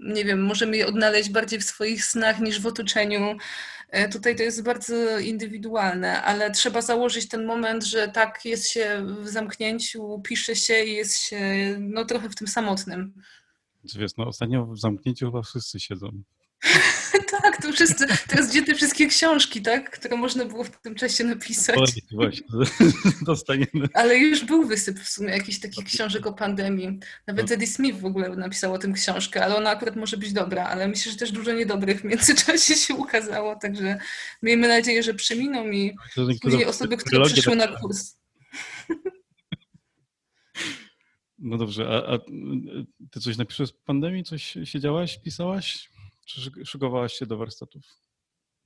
nie 0.00 0.24
wiem, 0.24 0.42
możemy 0.42 0.76
je 0.76 0.86
odnaleźć 0.86 1.30
bardziej 1.30 1.60
w 1.60 1.64
swoich 1.64 2.04
snach 2.04 2.40
niż 2.40 2.60
w 2.60 2.66
otoczeniu. 2.66 3.36
E, 3.94 4.08
tutaj 4.08 4.36
to 4.36 4.42
jest 4.42 4.62
bardzo 4.62 5.18
indywidualne, 5.18 6.22
ale 6.22 6.50
trzeba 6.50 6.82
założyć 6.82 7.28
ten 7.28 7.46
moment, 7.46 7.84
że 7.84 8.08
tak 8.08 8.44
jest 8.44 8.68
się 8.68 9.06
w 9.20 9.28
zamknięciu, 9.28 10.20
pisze 10.24 10.56
się 10.56 10.84
i 10.84 10.94
jest 10.94 11.18
się 11.18 11.40
no, 11.80 12.04
trochę 12.04 12.28
w 12.28 12.34
tym 12.34 12.48
samotnym. 12.48 13.14
Wiesz, 13.96 14.16
no 14.18 14.26
ostatnio 14.26 14.66
w 14.66 14.78
zamknięciu 14.78 15.26
chyba 15.26 15.42
wszyscy 15.42 15.80
siedzą. 15.80 16.08
tak, 17.42 17.62
to 17.62 17.72
wszyscy, 17.72 18.06
teraz 18.28 18.50
gdzie 18.50 18.62
te 18.62 18.74
wszystkie 18.74 19.06
książki, 19.06 19.62
tak, 19.62 19.90
które 19.90 20.16
można 20.16 20.44
było 20.44 20.64
w 20.64 20.70
tym 20.70 20.94
czasie 20.94 21.24
napisać. 21.24 21.76
Oj, 21.78 22.02
właśnie, 22.12 22.46
dostaniemy. 23.26 23.88
Ale 23.94 24.18
już 24.18 24.44
był 24.44 24.66
wysyp 24.66 25.00
w 25.00 25.08
sumie 25.08 25.30
jakichś 25.30 25.58
takich 25.58 25.84
książek 25.84 26.26
o 26.26 26.32
pandemii. 26.32 27.00
Nawet 27.26 27.48
no. 27.48 27.54
Eddie 27.54 27.66
Smith 27.66 28.00
w 28.00 28.04
ogóle 28.04 28.28
napisał 28.28 28.72
o 28.72 28.78
tym 28.78 28.92
książkę, 28.92 29.44
ale 29.44 29.56
ona 29.56 29.70
akurat 29.70 29.96
może 29.96 30.16
być 30.16 30.32
dobra, 30.32 30.64
ale 30.64 30.88
myślę, 30.88 31.12
że 31.12 31.18
też 31.18 31.32
dużo 31.32 31.52
niedobrych 31.52 32.00
w 32.00 32.04
międzyczasie 32.04 32.74
się 32.86 32.94
ukazało, 32.94 33.56
także 33.56 33.98
miejmy 34.42 34.68
nadzieję, 34.68 35.02
że 35.02 35.14
przeminą 35.14 35.70
i 35.70 35.96
później 36.42 36.64
osoby, 36.64 36.96
które 36.96 37.24
przyszły 37.24 37.56
na 37.56 37.66
kurs. 37.66 38.16
No 41.38 41.58
dobrze, 41.58 41.88
a, 41.88 42.14
a, 42.14 42.18
ty 43.10 43.20
coś 43.20 43.36
napiszesz 43.36 43.70
w 43.70 43.84
pandemii? 43.84 44.24
Coś 44.24 44.58
siedziałaś, 44.64 45.18
pisałaś? 45.18 45.90
Czy 46.24 46.40
szykowałaś 46.64 47.12
się 47.12 47.26
do 47.26 47.36
warsztatów? 47.36 47.82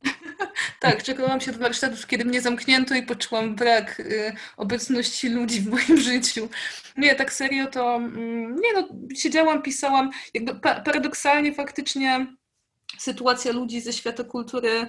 tak, 0.80 1.06
szykowałam 1.06 1.40
się 1.40 1.52
do 1.52 1.58
warsztatów, 1.58 2.06
kiedy 2.06 2.24
mnie 2.24 2.40
zamknięto 2.40 2.94
i 2.94 3.02
poczułam 3.02 3.56
brak 3.56 4.00
y, 4.00 4.32
obecności 4.56 5.28
ludzi 5.28 5.60
w 5.60 5.68
moim 5.68 5.96
życiu. 6.10 6.48
Nie, 6.96 7.14
tak 7.14 7.32
serio 7.32 7.66
to, 7.66 7.96
mm, 7.96 8.56
nie 8.56 8.72
no, 8.72 8.88
siedziałam, 9.14 9.62
pisałam, 9.62 10.10
jakby 10.34 10.60
paradoksalnie 10.60 11.54
faktycznie 11.54 12.26
sytuacja 12.98 13.52
ludzi 13.52 13.80
ze 13.80 13.92
świata 13.92 14.24
kultury 14.24 14.86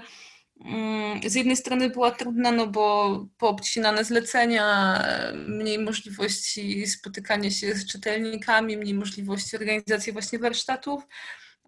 mm, 0.66 1.30
z 1.30 1.36
jednej 1.36 1.56
strony 1.56 1.90
była 1.90 2.12
trudna, 2.12 2.52
no 2.52 2.68
bo 2.68 3.26
poobcinane 3.38 4.04
zlecenia, 4.04 5.00
mniej 5.48 5.80
możliwości 5.80 6.88
spotykania 6.88 7.52
się 7.52 7.76
z 7.76 7.86
czytelnikami, 7.86 8.78
mniej 8.78 8.94
możliwości 8.94 9.58
organizacji 9.58 10.14
właśnie 10.14 10.40
warsztatów, 10.40 11.04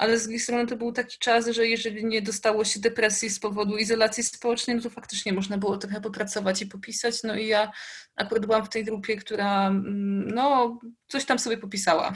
ale 0.01 0.19
z 0.19 0.23
drugiej 0.23 0.39
strony 0.39 0.67
to 0.67 0.77
był 0.77 0.91
taki 0.91 1.17
czas, 1.17 1.47
że 1.47 1.67
jeżeli 1.67 2.05
nie 2.05 2.21
dostało 2.21 2.65
się 2.65 2.79
depresji 2.79 3.29
z 3.29 3.39
powodu 3.39 3.77
izolacji 3.77 4.23
społecznej, 4.23 4.75
no 4.75 4.81
to 4.81 4.89
faktycznie 4.89 5.33
można 5.33 5.57
było 5.57 5.77
trochę 5.77 6.01
popracować 6.01 6.61
i 6.61 6.67
popisać. 6.67 7.23
No 7.23 7.35
i 7.35 7.47
ja 7.47 7.71
akurat 8.15 8.45
byłam 8.45 8.65
w 8.65 8.69
tej 8.69 8.85
grupie, 8.85 9.15
która 9.15 9.67
mm, 9.67 10.27
no, 10.27 10.79
coś 11.07 11.25
tam 11.25 11.39
sobie 11.39 11.57
popisała. 11.57 12.13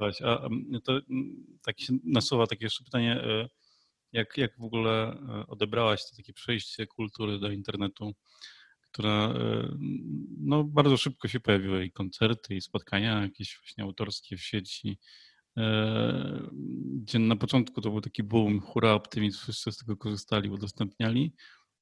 A 0.00 0.48
to 0.84 1.00
tak 1.62 1.80
się 1.80 1.92
nasuwa 2.04 2.46
takie 2.46 2.66
jeszcze 2.66 2.84
pytanie, 2.84 3.12
e, 3.12 3.48
jak, 4.12 4.38
jak 4.38 4.58
w 4.58 4.64
ogóle 4.64 5.12
e, 5.12 5.46
odebrałaś 5.46 6.10
to 6.10 6.16
takie 6.16 6.32
przejście 6.32 6.86
kultury 6.86 7.38
do 7.38 7.50
internetu, 7.50 8.14
która 8.80 9.28
e, 9.28 9.68
no, 10.40 10.64
bardzo 10.64 10.96
szybko 10.96 11.28
się 11.28 11.40
pojawiły 11.40 11.84
i 11.84 11.92
koncerty, 11.92 12.54
i 12.54 12.60
spotkania 12.60 13.22
jakieś 13.22 13.58
właśnie 13.58 13.84
autorskie 13.84 14.36
w 14.36 14.42
sieci, 14.42 14.98
gdzie 16.94 17.18
na 17.18 17.36
początku 17.36 17.80
to 17.80 17.90
był 17.90 18.00
taki 18.00 18.22
boom, 18.22 18.60
hura, 18.60 18.92
optymizm, 18.92 19.38
wszyscy 19.38 19.72
z 19.72 19.76
tego 19.76 19.96
korzystali, 19.96 20.50
udostępniali, 20.50 21.32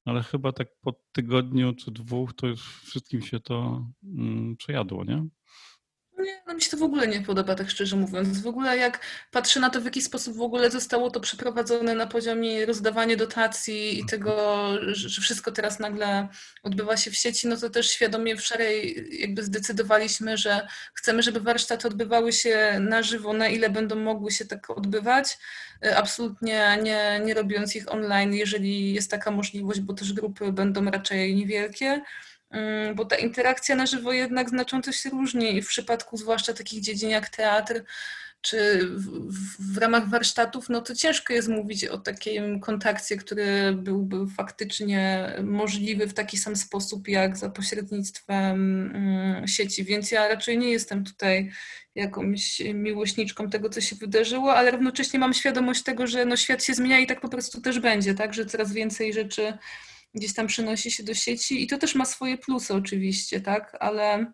ale 0.05 0.23
chyba 0.23 0.51
tak 0.51 0.67
po 0.81 1.01
tygodniu 1.11 1.73
czy 1.73 1.91
dwóch 1.91 2.33
to 2.33 2.47
już 2.47 2.81
wszystkim 2.83 3.21
się 3.21 3.39
to 3.39 3.87
mm, 4.03 4.57
przejadło, 4.57 5.03
nie? 5.03 5.27
Nie, 6.17 6.41
no 6.47 6.53
mi 6.53 6.61
się 6.61 6.71
to 6.71 6.77
w 6.77 6.83
ogóle 6.83 7.07
nie 7.07 7.21
podoba, 7.21 7.55
tak 7.55 7.69
szczerze 7.69 7.95
mówiąc. 7.95 8.41
W 8.41 8.47
ogóle 8.47 8.77
jak 8.77 8.99
patrzę 9.31 9.59
na 9.59 9.69
to, 9.69 9.81
w 9.81 9.85
jaki 9.85 10.01
sposób 10.01 10.35
w 10.37 10.41
ogóle 10.41 10.71
zostało 10.71 11.11
to 11.11 11.19
przeprowadzone 11.19 11.95
na 11.95 12.07
poziomie 12.07 12.65
rozdawania 12.65 13.15
dotacji 13.15 13.99
i 13.99 14.05
tego, 14.05 14.67
że 14.81 15.21
wszystko 15.21 15.51
teraz 15.51 15.79
nagle 15.79 16.27
odbywa 16.63 16.97
się 16.97 17.11
w 17.11 17.15
sieci, 17.15 17.47
no 17.47 17.57
to 17.57 17.69
też 17.69 17.89
świadomie 17.89 18.35
w 18.35 18.41
Szarej 18.41 19.07
jakby 19.21 19.43
zdecydowaliśmy, 19.43 20.37
że 20.37 20.67
chcemy, 20.93 21.23
żeby 21.23 21.39
warsztaty 21.39 21.87
odbywały 21.87 22.33
się 22.33 22.77
na 22.79 23.03
żywo, 23.03 23.33
na 23.33 23.47
ile 23.47 23.69
będą 23.69 23.95
mogły 23.95 24.31
się 24.31 24.45
tak 24.45 24.69
odbywać. 24.69 25.37
Absolutnie 25.95 26.77
nie, 26.83 27.21
nie 27.25 27.33
robiąc 27.33 27.75
ich 27.75 27.91
online, 27.93 28.33
jeżeli 28.33 28.93
jest 28.93 29.11
taka 29.11 29.31
możliwość, 29.31 29.79
bo 29.79 29.93
też 29.93 30.13
grupy 30.13 30.51
będą 30.51 30.85
raczej 30.85 31.35
niewielkie. 31.35 32.01
Mm, 32.49 32.95
bo 32.95 33.05
ta 33.05 33.15
interakcja 33.15 33.75
na 33.75 33.85
żywo 33.85 34.13
jednak 34.13 34.49
znacząco 34.49 34.91
się 34.91 35.09
różni 35.09 35.61
w 35.61 35.67
przypadku 35.67 36.17
zwłaszcza 36.17 36.53
takich 36.53 36.81
dziedzin 36.81 37.09
jak 37.09 37.29
teatr, 37.29 37.83
czy 38.41 38.87
w, 38.95 39.73
w, 39.73 39.77
ramach 39.77 40.09
warsztatów, 40.09 40.69
no 40.69 40.81
to 40.81 40.95
ciężko 40.95 41.33
jest 41.33 41.47
mówić 41.47 41.85
o 41.85 41.97
takim 41.97 42.59
kontakcie, 42.59 43.17
który 43.17 43.73
byłby 43.73 44.27
faktycznie 44.27 45.33
możliwy 45.43 46.07
w 46.07 46.13
taki 46.13 46.37
sam 46.37 46.55
sposób 46.55 47.07
jak 47.07 47.37
za 47.37 47.49
pośrednictwem 47.49 48.85
mm, 48.95 49.47
sieci, 49.47 49.83
więc 49.83 50.11
ja 50.11 50.27
raczej 50.27 50.57
nie 50.57 50.71
jestem 50.71 51.03
tutaj 51.03 51.51
jakąś 51.95 52.61
miłośniczką 52.73 53.49
tego, 53.49 53.69
co 53.69 53.81
się 53.81 53.95
wydarzyło, 53.95 54.55
ale 54.55 54.71
równocześnie 54.71 55.19
mam 55.19 55.33
świadomość 55.33 55.83
tego, 55.83 56.07
że 56.07 56.25
no 56.25 56.37
świat 56.37 56.63
się 56.63 56.73
zmienia 56.73 56.99
i 56.99 57.07
tak 57.07 57.21
po 57.21 57.29
prostu 57.29 57.61
też 57.61 57.79
będzie, 57.79 58.15
tak, 58.15 58.33
że 58.33 58.45
coraz 58.45 58.73
więcej 58.73 59.13
rzeczy 59.13 59.53
gdzieś 60.17 60.33
tam 60.33 60.47
przenosi 60.47 60.91
się 60.91 61.03
do 61.03 61.13
sieci 61.13 61.63
i 61.63 61.67
to 61.67 61.77
też 61.77 61.95
ma 61.95 62.05
swoje 62.05 62.37
plusy 62.37 62.73
oczywiście, 62.73 63.41
tak, 63.41 63.77
ale 63.79 64.33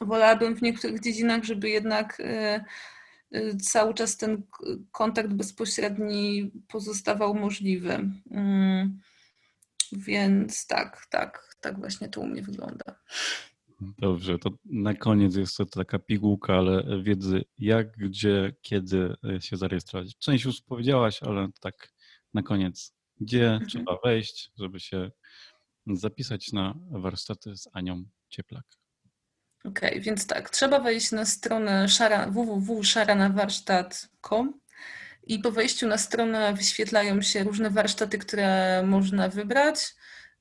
wolałabym 0.00 0.56
w 0.56 0.62
niektórych 0.62 1.00
dziedzinach, 1.00 1.44
żeby 1.44 1.70
jednak 1.70 2.20
y, 2.20 2.60
y, 3.36 3.56
cały 3.56 3.94
czas 3.94 4.16
ten 4.16 4.42
kontakt 4.92 5.28
bezpośredni 5.28 6.52
pozostawał 6.68 7.34
możliwy. 7.34 8.10
Mm, 8.30 9.00
więc 9.92 10.66
tak, 10.66 11.06
tak, 11.10 11.56
tak 11.60 11.78
właśnie 11.78 12.08
to 12.08 12.20
u 12.20 12.26
mnie 12.26 12.42
wygląda. 12.42 13.00
Dobrze, 13.80 14.38
to 14.38 14.50
na 14.64 14.94
koniec 14.94 15.36
jest 15.36 15.56
to 15.56 15.66
taka 15.66 15.98
pigułka, 15.98 16.54
ale 16.54 17.02
wiedzy 17.02 17.44
jak, 17.58 17.96
gdzie, 17.96 18.54
kiedy 18.62 19.14
się 19.40 19.56
zarejestrować. 19.56 20.16
Część 20.18 20.44
już 20.44 20.60
powiedziałaś, 20.60 21.22
ale 21.22 21.48
tak 21.60 21.92
na 22.34 22.42
koniec 22.42 22.97
gdzie 23.20 23.60
trzeba 23.68 23.98
wejść, 24.04 24.50
żeby 24.58 24.80
się 24.80 25.10
zapisać 25.86 26.52
na 26.52 26.74
warsztaty 26.90 27.56
z 27.56 27.68
Anią 27.72 28.04
Cieplak. 28.28 28.64
Okej, 29.64 29.90
okay, 29.90 30.00
więc 30.00 30.26
tak, 30.26 30.50
trzeba 30.50 30.80
wejść 30.80 31.12
na 31.12 31.26
stronę 31.26 31.88
szara, 31.88 32.30
www.szaranawarsztat.com 32.30 34.60
i 35.26 35.38
po 35.38 35.52
wejściu 35.52 35.86
na 35.86 35.98
stronę 35.98 36.54
wyświetlają 36.54 37.22
się 37.22 37.44
różne 37.44 37.70
warsztaty, 37.70 38.18
które 38.18 38.82
można 38.82 39.28
wybrać. 39.28 39.94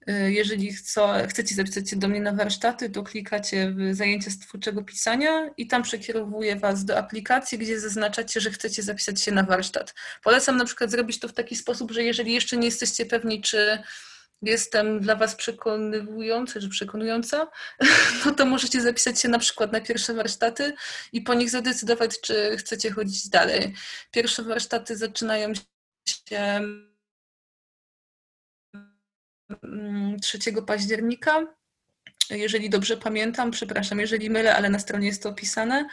Y, 0.09 0.31
jeżeli 0.31 0.73
chce, 0.73 1.27
chcecie 1.29 1.55
zapisać 1.55 1.89
się 1.89 1.95
do 1.95 2.07
mnie 2.07 2.21
na 2.21 2.33
warsztaty, 2.33 2.89
to 2.89 3.03
klikacie 3.03 3.71
w 3.71 3.95
zajęcia 3.95 4.31
z 4.31 4.39
twórczego 4.39 4.83
pisania 4.83 5.49
i 5.57 5.67
tam 5.67 5.83
przekierowuje 5.83 6.55
Was 6.55 6.85
do 6.85 6.97
aplikacji, 6.97 7.57
gdzie 7.57 7.79
zaznaczacie, 7.79 8.41
że 8.41 8.51
chcecie 8.51 8.83
zapisać 8.83 9.21
się 9.21 9.31
na 9.31 9.43
warsztat. 9.43 9.93
Polecam 10.23 10.57
na 10.57 10.65
przykład 10.65 10.91
zrobić 10.91 11.19
to 11.19 11.27
w 11.27 11.33
taki 11.33 11.55
sposób, 11.55 11.91
że 11.91 12.03
jeżeli 12.03 12.33
jeszcze 12.33 12.57
nie 12.57 12.65
jesteście 12.65 13.05
pewni, 13.05 13.41
czy 13.41 13.79
jestem 14.41 14.99
dla 14.99 15.15
Was 15.15 15.35
przekonywująca, 15.35 16.59
czy 16.59 16.69
przekonująca, 16.69 17.47
no 18.25 18.31
to 18.31 18.45
możecie 18.45 18.81
zapisać 18.81 19.21
się 19.21 19.29
na 19.29 19.39
przykład 19.39 19.71
na 19.71 19.81
pierwsze 19.81 20.13
warsztaty 20.13 20.73
i 21.13 21.21
po 21.21 21.33
nich 21.33 21.49
zadecydować, 21.49 22.21
czy 22.21 22.57
chcecie 22.57 22.91
chodzić 22.91 23.29
dalej. 23.29 23.73
Pierwsze 24.11 24.43
warsztaty 24.43 24.97
zaczynają 24.97 25.53
się 25.55 26.59
3 30.21 30.39
października. 30.65 31.55
Jeżeli 32.29 32.69
dobrze 32.69 32.97
pamiętam, 32.97 33.51
przepraszam, 33.51 33.99
jeżeli 33.99 34.29
mylę, 34.29 34.55
ale 34.55 34.69
na 34.69 34.79
stronie 34.79 35.07
jest 35.07 35.23
to 35.23 35.29
opisane. 35.29 35.87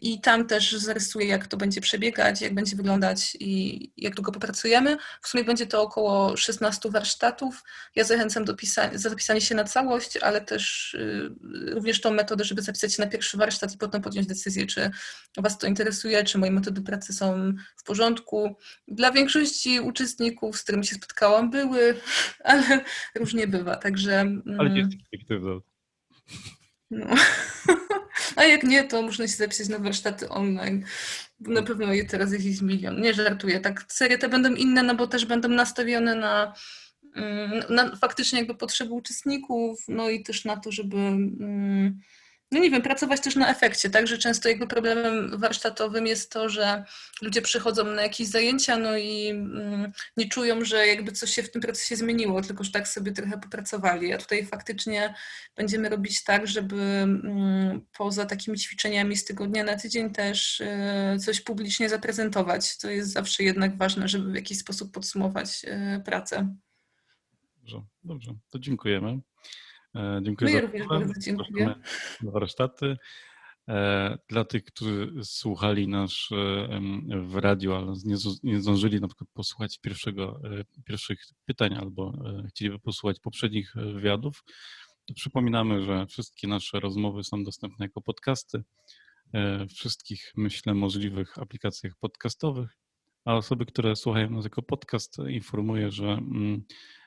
I 0.00 0.20
tam 0.20 0.46
też 0.46 0.72
zarysuję, 0.72 1.26
jak 1.26 1.46
to 1.46 1.56
będzie 1.56 1.80
przebiegać, 1.80 2.40
jak 2.40 2.54
będzie 2.54 2.76
wyglądać 2.76 3.36
i 3.40 3.92
jak 3.96 4.14
długo 4.14 4.32
popracujemy. 4.32 4.96
W 5.22 5.28
sumie 5.28 5.44
będzie 5.44 5.66
to 5.66 5.82
około 5.82 6.36
16 6.36 6.90
warsztatów. 6.90 7.64
Ja 7.96 8.04
zachęcam 8.04 8.44
do 8.44 8.54
pisania, 8.54 8.98
zapisania 8.98 9.40
się 9.40 9.54
na 9.54 9.64
całość, 9.64 10.16
ale 10.16 10.40
też 10.40 10.94
y, 10.94 11.30
również 11.70 12.00
tą 12.00 12.10
metodę, 12.10 12.44
żeby 12.44 12.62
zapisać 12.62 12.94
się 12.94 13.02
na 13.02 13.08
pierwszy 13.08 13.36
warsztat 13.36 13.74
i 13.74 13.78
potem 13.78 14.02
podjąć 14.02 14.26
decyzję, 14.28 14.66
czy 14.66 14.90
Was 15.36 15.58
to 15.58 15.66
interesuje, 15.66 16.24
czy 16.24 16.38
moje 16.38 16.52
metody 16.52 16.82
pracy 16.82 17.12
są 17.12 17.52
w 17.76 17.84
porządku. 17.84 18.56
Dla 18.88 19.12
większości 19.12 19.80
uczestników, 19.80 20.58
z 20.58 20.62
którymi 20.62 20.86
się 20.86 20.94
spotkałam, 20.94 21.50
były, 21.50 21.94
ale 22.44 22.80
różnie 23.14 23.46
bywa, 23.46 23.76
także... 23.76 24.26
Ale 24.58 24.70
jest 25.30 25.64
no. 26.90 27.14
A 28.36 28.44
jak 28.44 28.62
nie, 28.62 28.84
to 28.84 29.02
można 29.02 29.28
się 29.28 29.36
zapisać 29.36 29.68
na 29.68 29.78
warsztaty 29.78 30.28
online. 30.28 30.84
Na 31.40 31.62
pewno 31.62 31.92
je 31.92 32.04
teraz 32.04 32.32
jest 32.32 32.62
milion. 32.62 33.00
Nie 33.00 33.14
żartuję. 33.14 33.60
Tak, 33.60 33.84
serie 33.88 34.18
te 34.18 34.28
będą 34.28 34.54
inne, 34.54 34.82
no 34.82 34.94
bo 34.94 35.06
też 35.06 35.26
będą 35.26 35.48
nastawione 35.48 36.14
na, 36.14 36.54
mm, 37.14 37.62
na 37.70 37.96
faktycznie 37.96 38.38
jakby 38.38 38.54
potrzeby 38.54 38.92
uczestników, 38.92 39.84
no 39.88 40.10
i 40.10 40.22
też 40.22 40.44
na 40.44 40.56
to, 40.56 40.72
żeby 40.72 40.96
mm, 40.96 42.00
no 42.54 42.60
nie 42.60 42.70
wiem, 42.70 42.82
pracować 42.82 43.20
też 43.20 43.36
na 43.36 43.50
efekcie, 43.50 43.90
tak, 43.90 44.06
że 44.06 44.18
często 44.18 44.48
jakby 44.48 44.66
problemem 44.66 45.40
warsztatowym 45.40 46.06
jest 46.06 46.32
to, 46.32 46.48
że 46.48 46.84
ludzie 47.22 47.42
przychodzą 47.42 47.84
na 47.84 48.02
jakieś 48.02 48.28
zajęcia, 48.28 48.76
no 48.76 48.96
i 48.96 49.28
mm, 49.28 49.92
nie 50.16 50.28
czują, 50.28 50.64
że 50.64 50.86
jakby 50.86 51.12
coś 51.12 51.30
się 51.30 51.42
w 51.42 51.50
tym 51.50 51.62
procesie 51.62 51.96
zmieniło, 51.96 52.42
tylko 52.42 52.64
że 52.64 52.72
tak 52.72 52.88
sobie 52.88 53.12
trochę 53.12 53.38
popracowali. 53.38 54.12
A 54.12 54.18
tutaj 54.18 54.46
faktycznie 54.46 55.14
będziemy 55.56 55.88
robić 55.88 56.24
tak, 56.24 56.46
żeby 56.46 56.82
mm, 56.82 57.86
poza 57.98 58.26
takimi 58.26 58.58
ćwiczeniami 58.58 59.16
z 59.16 59.24
tygodnia 59.24 59.64
na 59.64 59.76
tydzień 59.76 60.10
też 60.10 60.60
y, 60.60 61.18
coś 61.24 61.40
publicznie 61.40 61.88
zaprezentować. 61.88 62.78
To 62.78 62.90
jest 62.90 63.12
zawsze 63.12 63.42
jednak 63.42 63.76
ważne, 63.76 64.08
żeby 64.08 64.32
w 64.32 64.34
jakiś 64.34 64.58
sposób 64.58 64.92
podsumować 64.92 65.64
y, 65.64 66.02
pracę. 66.04 66.54
Dobrze, 67.56 67.82
dobrze. 68.04 68.34
To 68.50 68.58
dziękujemy. 68.58 69.20
E, 69.94 70.20
dziękuję 70.22 70.50
no 70.50 70.56
ja 70.56 70.62
również 70.62 70.88
bardzo 70.88 71.12
dziękuję. 71.20 71.74
Warsztaty. 72.22 72.96
E, 73.68 74.18
dla 74.28 74.44
tych, 74.44 74.64
którzy 74.64 75.12
słuchali 75.22 75.88
nas 75.88 76.12
e, 76.32 76.80
w 77.26 77.36
radiu, 77.36 77.74
ale 77.74 77.92
nie 78.42 78.60
zdążyli 78.60 79.00
na 79.00 79.08
przykład 79.08 79.30
posłuchać 79.34 79.78
pierwszego, 79.78 80.40
pierwszych 80.84 81.20
pytań 81.44 81.74
albo 81.74 82.12
chcieliby 82.48 82.78
posłuchać 82.78 83.20
poprzednich 83.20 83.72
wywiadów, 83.74 84.44
to 85.06 85.14
przypominamy, 85.14 85.82
że 85.82 86.06
wszystkie 86.06 86.48
nasze 86.48 86.80
rozmowy 86.80 87.24
są 87.24 87.44
dostępne 87.44 87.84
jako 87.84 88.00
podcasty 88.00 88.62
w 89.68 89.72
wszystkich, 89.74 90.32
myślę, 90.36 90.74
możliwych 90.74 91.38
aplikacjach 91.38 91.92
podcastowych 92.00 92.83
a 93.24 93.34
osoby, 93.34 93.66
które 93.66 93.96
słuchają 93.96 94.30
nas 94.30 94.44
jako 94.44 94.62
podcast, 94.62 95.18
informuję, 95.28 95.90
że 95.90 96.06
mm, 96.06 96.64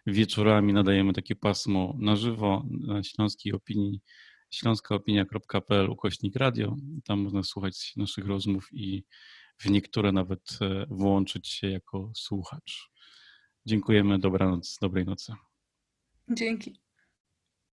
wieczorami 0.08 0.74
nadajemy 0.74 1.14
takie 1.14 1.36
pasmo 1.36 1.96
na 2.00 2.16
żywo 2.16 2.66
na 2.70 3.04
Śląskiej 3.04 3.54
Opinii, 3.54 4.02
śląskaopinia.pl 4.52 5.90
ukośnik 5.90 6.36
radio. 6.36 6.76
Tam 7.06 7.20
można 7.20 7.44
słuchać 7.44 7.94
naszych 7.96 8.28
rozmów 8.28 8.70
i 8.74 9.04
w 9.60 9.70
niektóre 9.70 10.12
nawet 10.12 10.60
e, 10.62 10.86
włączyć 10.90 11.48
się 11.48 11.70
jako 11.70 12.12
słuchacz. 12.16 12.90
Dziękujemy, 13.66 14.20
dobranoc, 14.20 14.78
dobrej 14.82 15.06
nocy. 15.06 15.34
Dzięki. 16.32 16.87